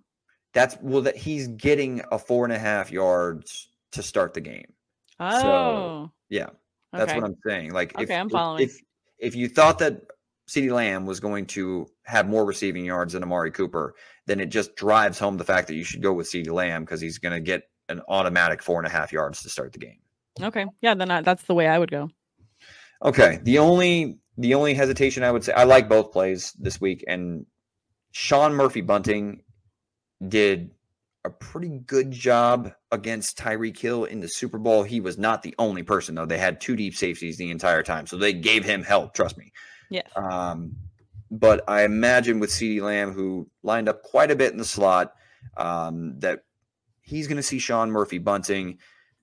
That's 0.52 0.76
well 0.82 1.02
that 1.02 1.16
he's 1.16 1.48
getting 1.48 2.02
a 2.10 2.18
four 2.18 2.44
and 2.44 2.52
a 2.52 2.58
half 2.58 2.90
yards 2.90 3.70
to 3.92 4.02
start 4.02 4.34
the 4.34 4.40
game. 4.40 4.72
Oh. 5.20 6.10
Yeah, 6.28 6.50
that's 6.92 7.10
okay. 7.12 7.20
what 7.20 7.24
I'm 7.30 7.36
saying. 7.46 7.72
Like 7.72 7.92
if, 7.94 8.00
Okay, 8.00 8.16
I'm 8.16 8.26
if- 8.26 8.32
following. 8.32 8.64
if 8.64 8.76
if 9.18 9.34
you 9.36 9.48
thought 9.48 9.78
that 9.80 10.02
CeeDee 10.48 10.72
Lamb 10.72 11.04
was 11.06 11.20
going 11.20 11.46
to 11.46 11.86
have 12.04 12.28
more 12.28 12.44
receiving 12.44 12.84
yards 12.84 13.12
than 13.12 13.22
Amari 13.22 13.50
Cooper, 13.50 13.94
then 14.26 14.40
it 14.40 14.46
just 14.46 14.74
drives 14.76 15.18
home 15.18 15.36
the 15.36 15.44
fact 15.44 15.68
that 15.68 15.74
you 15.74 15.84
should 15.84 16.02
go 16.02 16.12
with 16.12 16.30
CeeDee 16.30 16.50
Lamb 16.50 16.84
because 16.84 17.00
he's 17.00 17.18
going 17.18 17.34
to 17.34 17.40
get 17.40 17.64
an 17.88 18.00
automatic 18.08 18.62
four 18.62 18.78
and 18.78 18.86
a 18.86 18.90
half 18.90 19.12
yards 19.12 19.42
to 19.42 19.50
start 19.50 19.72
the 19.72 19.78
game. 19.78 19.98
Okay. 20.40 20.66
Yeah, 20.80 20.94
then 20.94 21.10
I, 21.10 21.20
that's 21.20 21.42
the 21.44 21.54
way 21.54 21.66
I 21.66 21.78
would 21.78 21.90
go. 21.90 22.10
Okay. 23.04 23.40
The 23.42 23.58
only 23.58 24.18
the 24.36 24.54
only 24.54 24.74
hesitation 24.74 25.24
I 25.24 25.32
would 25.32 25.44
say 25.44 25.52
I 25.52 25.64
like 25.64 25.88
both 25.88 26.12
plays 26.12 26.52
this 26.58 26.80
week, 26.80 27.04
and 27.08 27.44
Sean 28.12 28.54
Murphy 28.54 28.80
Bunting 28.80 29.42
did 30.26 30.70
a 31.24 31.30
pretty 31.30 31.80
good 31.80 32.10
job 32.10 32.72
against 32.92 33.36
Tyreek 33.36 33.78
Hill 33.78 34.04
in 34.04 34.20
the 34.20 34.28
Super 34.28 34.58
Bowl. 34.58 34.84
He 34.84 35.00
was 35.00 35.18
not 35.18 35.42
the 35.42 35.54
only 35.58 35.82
person 35.82 36.14
though. 36.14 36.26
They 36.26 36.38
had 36.38 36.60
two 36.60 36.76
deep 36.76 36.94
safeties 36.94 37.36
the 37.36 37.50
entire 37.50 37.82
time, 37.82 38.06
so 38.06 38.16
they 38.16 38.32
gave 38.32 38.64
him 38.64 38.82
help. 38.82 39.14
Trust 39.14 39.36
me. 39.36 39.52
Yes. 39.90 40.10
Um, 40.16 40.76
but 41.30 41.62
I 41.68 41.84
imagine 41.84 42.40
with 42.40 42.50
CeeDee 42.50 42.80
Lamb, 42.80 43.12
who 43.12 43.48
lined 43.62 43.88
up 43.88 44.02
quite 44.02 44.30
a 44.30 44.36
bit 44.36 44.52
in 44.52 44.58
the 44.58 44.64
slot, 44.64 45.14
um, 45.56 46.18
that 46.20 46.44
he's 47.02 47.26
going 47.26 47.36
to 47.36 47.42
see 47.42 47.58
Sean 47.58 47.90
Murphy 47.90 48.18
bunting. 48.18 48.78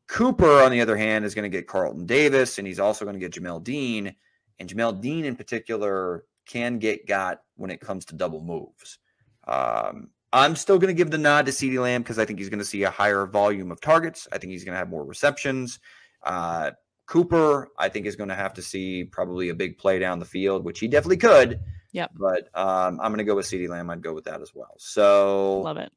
Cooper, 0.07 0.61
on 0.61 0.71
the 0.71 0.81
other 0.81 0.97
hand, 0.97 1.25
is 1.25 1.33
going 1.33 1.49
to 1.49 1.57
get 1.57 1.67
Carlton 1.67 2.05
Davis, 2.05 2.59
and 2.59 2.67
he's 2.67 2.79
also 2.79 3.05
going 3.05 3.19
to 3.19 3.19
get 3.19 3.31
Jamel 3.31 3.63
Dean. 3.63 4.15
And 4.59 4.69
Jamel 4.69 5.01
Dean, 5.01 5.25
in 5.25 5.35
particular, 5.35 6.25
can 6.45 6.77
get 6.77 7.07
got 7.07 7.41
when 7.55 7.71
it 7.71 7.81
comes 7.81 8.05
to 8.05 8.15
double 8.15 8.41
moves. 8.41 8.99
Um, 9.47 10.09
I'm 10.31 10.55
still 10.55 10.77
going 10.77 10.93
to 10.93 10.97
give 10.97 11.11
the 11.11 11.17
nod 11.17 11.45
to 11.45 11.51
CeeDee 11.51 11.81
Lamb 11.81 12.03
because 12.03 12.19
I 12.19 12.25
think 12.25 12.39
he's 12.39 12.49
going 12.49 12.59
to 12.59 12.65
see 12.65 12.83
a 12.83 12.89
higher 12.89 13.25
volume 13.25 13.71
of 13.71 13.81
targets. 13.81 14.27
I 14.31 14.37
think 14.37 14.51
he's 14.51 14.63
going 14.63 14.73
to 14.73 14.79
have 14.79 14.89
more 14.89 15.05
receptions. 15.05 15.79
Uh, 16.23 16.71
Cooper, 17.07 17.69
I 17.77 17.89
think, 17.89 18.05
is 18.05 18.15
going 18.15 18.29
to 18.29 18.35
have 18.35 18.53
to 18.55 18.61
see 18.61 19.03
probably 19.03 19.49
a 19.49 19.55
big 19.55 19.77
play 19.77 19.99
down 19.99 20.19
the 20.19 20.25
field, 20.25 20.63
which 20.63 20.79
he 20.79 20.87
definitely 20.87 21.17
could. 21.17 21.59
Yep. 21.91 22.11
But 22.15 22.49
um, 22.53 22.99
I'm 22.99 23.11
going 23.11 23.17
to 23.19 23.23
go 23.23 23.35
with 23.35 23.45
CeeDee 23.45 23.69
Lamb. 23.69 23.89
I'd 23.89 24.01
go 24.01 24.13
with 24.13 24.25
that 24.25 24.41
as 24.41 24.53
well. 24.53 24.73
So 24.77 25.61
Love 25.61 25.77
it. 25.77 25.91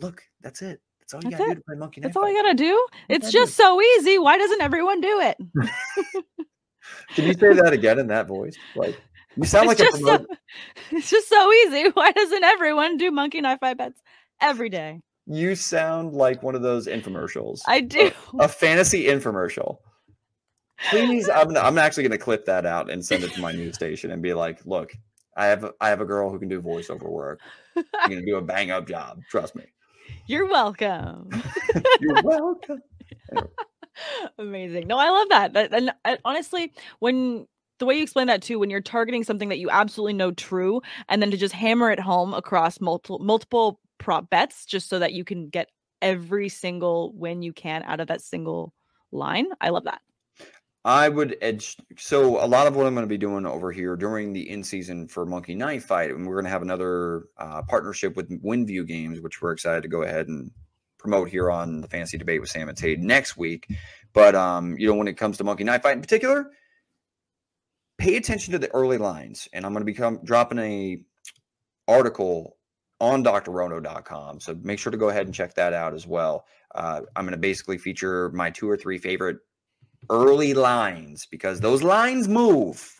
look, 0.00 0.22
that's 0.40 0.62
it. 0.62 0.80
That's 1.00 1.24
all 1.24 1.30
you 1.30 1.36
got 1.36 1.44
to 1.44 1.44
do 1.46 1.54
to 1.54 1.60
play 1.62 1.76
Monkey 1.76 2.00
That's 2.02 2.16
all 2.16 2.26
I 2.26 2.34
gotta 2.34 2.52
do. 2.52 2.86
It's 3.08 3.32
just 3.32 3.54
so 3.54 3.80
easy. 3.80 4.18
Why 4.18 4.36
doesn't 4.36 4.60
everyone 4.60 5.00
do 5.00 5.20
it? 5.20 5.38
Can 7.14 7.24
you 7.24 7.32
say 7.32 7.54
that 7.54 7.72
again 7.72 7.98
in 7.98 8.08
that 8.08 8.26
voice? 8.26 8.56
Like 8.76 9.00
you 9.34 9.44
sound 9.44 9.70
it's 9.70 9.80
like 9.80 9.88
a 9.88 9.92
just 9.92 10.04
so, 10.04 10.26
it's 10.90 11.10
just 11.10 11.28
so 11.28 11.52
easy. 11.52 11.88
Why 11.94 12.12
doesn't 12.12 12.44
everyone 12.44 12.98
do 12.98 13.10
monkey 13.10 13.40
knife 13.40 13.60
fight 13.60 13.78
bets 13.78 14.02
every 14.42 14.68
day? 14.68 15.00
You 15.26 15.54
sound 15.54 16.12
like 16.12 16.42
one 16.42 16.54
of 16.54 16.60
those 16.60 16.86
infomercials. 16.86 17.60
I 17.66 17.80
do. 17.80 18.10
a 18.38 18.48
fantasy 18.48 19.04
infomercial. 19.04 19.78
Please, 20.90 21.28
I'm 21.28 21.56
I'm 21.56 21.78
actually 21.78 22.04
going 22.04 22.18
to 22.18 22.24
clip 22.24 22.44
that 22.46 22.64
out 22.66 22.90
and 22.90 23.04
send 23.04 23.24
it 23.24 23.32
to 23.32 23.40
my 23.40 23.52
news 23.52 23.74
station 23.74 24.10
and 24.10 24.22
be 24.22 24.32
like, 24.34 24.64
"Look, 24.64 24.92
I 25.36 25.46
have 25.46 25.72
I 25.80 25.88
have 25.88 26.00
a 26.00 26.04
girl 26.04 26.30
who 26.30 26.38
can 26.38 26.48
do 26.48 26.62
voiceover 26.62 27.08
work. 27.10 27.40
You're 27.74 27.84
going 28.06 28.20
to 28.20 28.24
do 28.26 28.36
a 28.36 28.42
bang 28.42 28.70
up 28.70 28.86
job. 28.86 29.20
Trust 29.30 29.54
me. 29.54 29.64
You're 30.26 30.46
welcome. 30.48 31.28
You're 32.00 32.22
welcome." 32.22 32.80
Amazing. 34.38 34.86
No, 34.86 34.96
I 34.98 35.10
love 35.10 35.28
that. 35.30 35.52
That- 35.54 35.72
And 35.74 35.92
uh, 36.04 36.16
honestly, 36.24 36.72
when 37.00 37.46
the 37.78 37.86
way 37.86 37.96
you 37.96 38.02
explain 38.02 38.26
that 38.28 38.42
too, 38.42 38.58
when 38.58 38.70
you're 38.70 38.80
targeting 38.80 39.24
something 39.24 39.48
that 39.48 39.58
you 39.58 39.70
absolutely 39.70 40.14
know 40.14 40.30
true, 40.32 40.80
and 41.08 41.20
then 41.20 41.30
to 41.30 41.36
just 41.36 41.54
hammer 41.54 41.90
it 41.90 42.00
home 42.00 42.34
across 42.34 42.80
multiple 42.80 43.18
multiple 43.18 43.80
prop 43.98 44.30
bets, 44.30 44.64
just 44.64 44.88
so 44.88 44.98
that 45.00 45.12
you 45.12 45.24
can 45.24 45.48
get 45.48 45.68
every 46.00 46.48
single 46.48 47.12
win 47.14 47.42
you 47.42 47.52
can 47.52 47.82
out 47.82 47.98
of 48.00 48.06
that 48.08 48.20
single 48.20 48.72
line. 49.10 49.46
I 49.60 49.70
love 49.70 49.84
that. 49.84 50.00
I 50.84 51.08
would 51.08 51.36
edge. 51.40 51.76
So 51.96 52.42
a 52.42 52.46
lot 52.46 52.66
of 52.66 52.76
what 52.76 52.86
I'm 52.86 52.94
going 52.94 53.04
to 53.04 53.08
be 53.08 53.18
doing 53.18 53.46
over 53.46 53.72
here 53.72 53.96
during 53.96 54.32
the 54.32 54.48
in 54.48 54.62
season 54.62 55.08
for 55.08 55.26
Monkey 55.26 55.54
Knife 55.54 55.84
Fight, 55.84 56.10
and 56.10 56.26
we're 56.26 56.34
going 56.34 56.44
to 56.44 56.50
have 56.50 56.62
another 56.62 57.24
uh, 57.36 57.62
partnership 57.62 58.16
with 58.16 58.30
WinView 58.42 58.86
Games, 58.86 59.20
which 59.20 59.42
we're 59.42 59.52
excited 59.52 59.82
to 59.82 59.88
go 59.88 60.02
ahead 60.02 60.28
and 60.28 60.50
promote 60.98 61.28
here 61.28 61.50
on 61.50 61.80
the 61.80 61.88
Fantasy 61.88 62.18
Debate 62.18 62.40
with 62.40 62.50
Sam 62.50 62.68
and 62.68 62.78
Tate 62.78 63.00
next 63.00 63.36
week. 63.36 63.66
But 64.12 64.34
um, 64.34 64.76
you 64.78 64.86
know, 64.86 64.94
when 64.94 65.08
it 65.08 65.16
comes 65.16 65.36
to 65.38 65.44
Monkey 65.44 65.64
Knife 65.64 65.82
Fight 65.82 65.96
in 65.96 66.00
particular, 66.00 66.50
pay 67.98 68.16
attention 68.16 68.52
to 68.52 68.58
the 68.58 68.72
early 68.72 68.98
lines, 68.98 69.48
and 69.52 69.66
I'm 69.66 69.72
going 69.72 69.82
to 69.82 69.92
become 69.92 70.20
dropping 70.24 70.58
a 70.58 71.00
article 71.86 72.56
on 73.00 73.22
drroto.com. 73.22 74.40
So 74.40 74.58
make 74.62 74.78
sure 74.78 74.90
to 74.90 74.98
go 74.98 75.08
ahead 75.08 75.26
and 75.26 75.34
check 75.34 75.54
that 75.54 75.72
out 75.72 75.94
as 75.94 76.06
well. 76.06 76.46
Uh, 76.74 77.02
I'm 77.16 77.24
going 77.24 77.32
to 77.32 77.38
basically 77.38 77.78
feature 77.78 78.30
my 78.30 78.50
two 78.50 78.68
or 78.68 78.76
three 78.76 78.98
favorite 78.98 79.38
early 80.10 80.54
lines 80.54 81.26
because 81.26 81.60
those 81.60 81.82
lines 81.82 82.28
move 82.28 82.94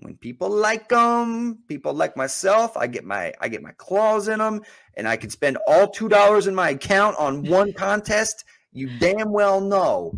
when 0.00 0.16
people 0.16 0.50
like 0.50 0.88
them 0.88 1.58
people 1.68 1.94
like 1.94 2.16
myself 2.16 2.76
i 2.76 2.86
get 2.86 3.04
my 3.04 3.32
i 3.40 3.48
get 3.48 3.62
my 3.62 3.72
claws 3.78 4.28
in 4.28 4.38
them 4.38 4.60
and 4.96 5.08
i 5.08 5.16
can 5.16 5.30
spend 5.30 5.56
all 5.66 5.88
two 5.88 6.08
dollars 6.08 6.46
in 6.46 6.54
my 6.54 6.70
account 6.70 7.16
on 7.18 7.42
one 7.44 7.72
contest 7.84 8.44
you 8.72 8.90
damn 8.98 9.32
well 9.32 9.60
know 9.60 10.12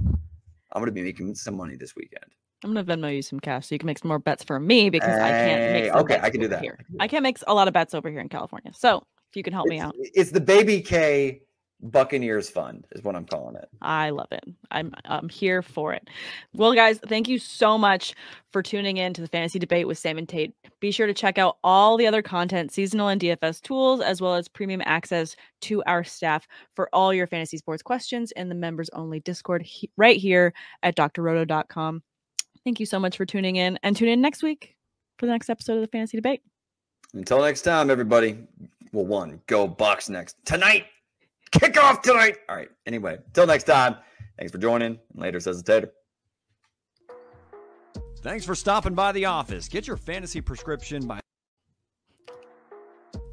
i'm 0.72 0.80
going 0.80 0.86
to 0.86 0.92
be 0.92 1.02
making 1.02 1.34
some 1.34 1.56
money 1.56 1.76
this 1.76 1.94
weekend 1.94 2.24
I'm 2.64 2.74
gonna 2.74 2.84
Venmo 2.84 3.14
you 3.14 3.22
some 3.22 3.38
cash 3.38 3.68
so 3.68 3.74
you 3.74 3.78
can 3.78 3.86
make 3.86 3.98
some 3.98 4.08
more 4.08 4.18
bets 4.18 4.42
for 4.42 4.58
me 4.58 4.90
because 4.90 5.14
I 5.14 5.30
can't 5.30 5.72
make 5.72 5.92
okay, 5.92 6.18
I 6.20 6.30
can 6.30 6.40
do 6.40 6.48
that. 6.48 6.60
Here. 6.60 6.76
I 6.80 6.82
can 6.82 6.92
do 6.92 6.98
I 7.00 7.08
can't 7.08 7.22
make 7.22 7.38
a 7.46 7.54
lot 7.54 7.68
of 7.68 7.74
bets 7.74 7.94
over 7.94 8.10
here 8.10 8.20
in 8.20 8.28
California. 8.28 8.72
So 8.74 9.04
if 9.30 9.36
you 9.36 9.44
can 9.44 9.52
help 9.52 9.68
me 9.68 9.78
out, 9.78 9.94
it's 9.96 10.32
the 10.32 10.40
baby 10.40 10.80
k 10.80 11.42
buccaneers 11.80 12.50
fund 12.50 12.86
is 12.92 13.02
what 13.02 13.14
i'm 13.14 13.24
calling 13.24 13.54
it 13.54 13.68
I 13.80 14.10
love 14.10 14.28
it. 14.32 14.44
I'm 14.70 14.92
I'm 15.04 15.28
here 15.28 15.62
for 15.62 15.92
it. 15.94 16.08
Well, 16.54 16.74
guys, 16.74 16.98
thank 17.06 17.28
you 17.28 17.38
so 17.38 17.78
much 17.78 18.14
for 18.52 18.62
tuning 18.62 18.96
in 18.96 19.14
to 19.14 19.20
the 19.20 19.28
fantasy 19.28 19.58
debate 19.58 19.86
with 19.86 19.98
Sam 19.98 20.18
and 20.18 20.28
Tate. 20.28 20.54
Be 20.80 20.90
sure 20.90 21.06
to 21.06 21.14
check 21.14 21.38
out 21.38 21.58
all 21.62 21.96
the 21.96 22.06
other 22.06 22.22
content, 22.22 22.72
seasonal 22.72 23.08
and 23.08 23.20
DFS 23.20 23.62
tools, 23.62 24.00
as 24.00 24.20
well 24.20 24.34
as 24.34 24.48
premium 24.48 24.82
access 24.84 25.36
to 25.62 25.82
our 25.84 26.02
staff 26.02 26.46
for 26.74 26.88
all 26.92 27.14
your 27.14 27.26
fantasy 27.26 27.56
sports 27.56 27.82
questions 27.82 28.32
in 28.32 28.48
the 28.48 28.54
members 28.54 28.90
only 28.90 29.20
Discord 29.20 29.62
he- 29.62 29.90
right 29.96 30.16
here 30.16 30.52
at 30.82 30.96
drroto.com. 30.96 32.02
Thank 32.64 32.80
you 32.80 32.86
so 32.86 32.98
much 32.98 33.16
for 33.16 33.24
tuning 33.24 33.56
in 33.56 33.78
and 33.82 33.96
tune 33.96 34.08
in 34.08 34.20
next 34.20 34.42
week 34.42 34.74
for 35.18 35.26
the 35.26 35.32
next 35.32 35.48
episode 35.48 35.74
of 35.74 35.80
the 35.82 35.88
Fantasy 35.88 36.16
Debate. 36.16 36.42
Until 37.14 37.40
next 37.40 37.62
time, 37.62 37.90
everybody. 37.90 38.38
Well, 38.92 39.06
one, 39.06 39.40
go 39.46 39.66
Bucks 39.66 40.08
next 40.08 40.36
tonight. 40.44 40.86
Kick 41.50 41.78
off 41.78 42.02
tonight. 42.02 42.38
All 42.48 42.56
right. 42.56 42.70
Anyway, 42.86 43.18
until 43.26 43.46
next 43.46 43.64
time. 43.64 43.96
Thanks 44.38 44.52
for 44.52 44.58
joining. 44.58 44.98
Later, 45.14 45.40
says 45.40 45.62
the 45.62 45.72
Tater. 45.72 45.92
Thanks 48.22 48.44
for 48.44 48.54
stopping 48.54 48.94
by 48.94 49.12
the 49.12 49.26
office. 49.26 49.68
Get 49.68 49.86
your 49.86 49.96
fantasy 49.96 50.40
prescription 50.40 51.06
by 51.06 51.20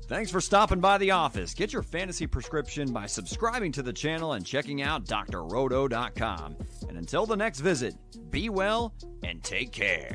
Thanks 0.08 0.30
for 0.30 0.40
stopping 0.40 0.80
by 0.80 1.00
the 1.00 1.10
office. 1.10 1.56
Get 1.56 1.74
your 1.74 1.82
fantasy 1.82 2.28
prescription 2.28 2.94
by 2.94 3.08
subscribing 3.08 3.72
to 3.72 3.82
the 3.82 3.92
channel 3.92 4.34
and 4.34 4.46
checking 4.46 4.84
out 4.84 5.06
drroto.com. 5.06 6.58
And 6.88 6.98
until 6.98 7.26
the 7.26 7.36
next 7.36 7.62
visit, 7.62 7.96
be 8.30 8.50
well 8.50 8.94
and 9.24 9.44
take 9.44 9.72
care. 9.72 10.12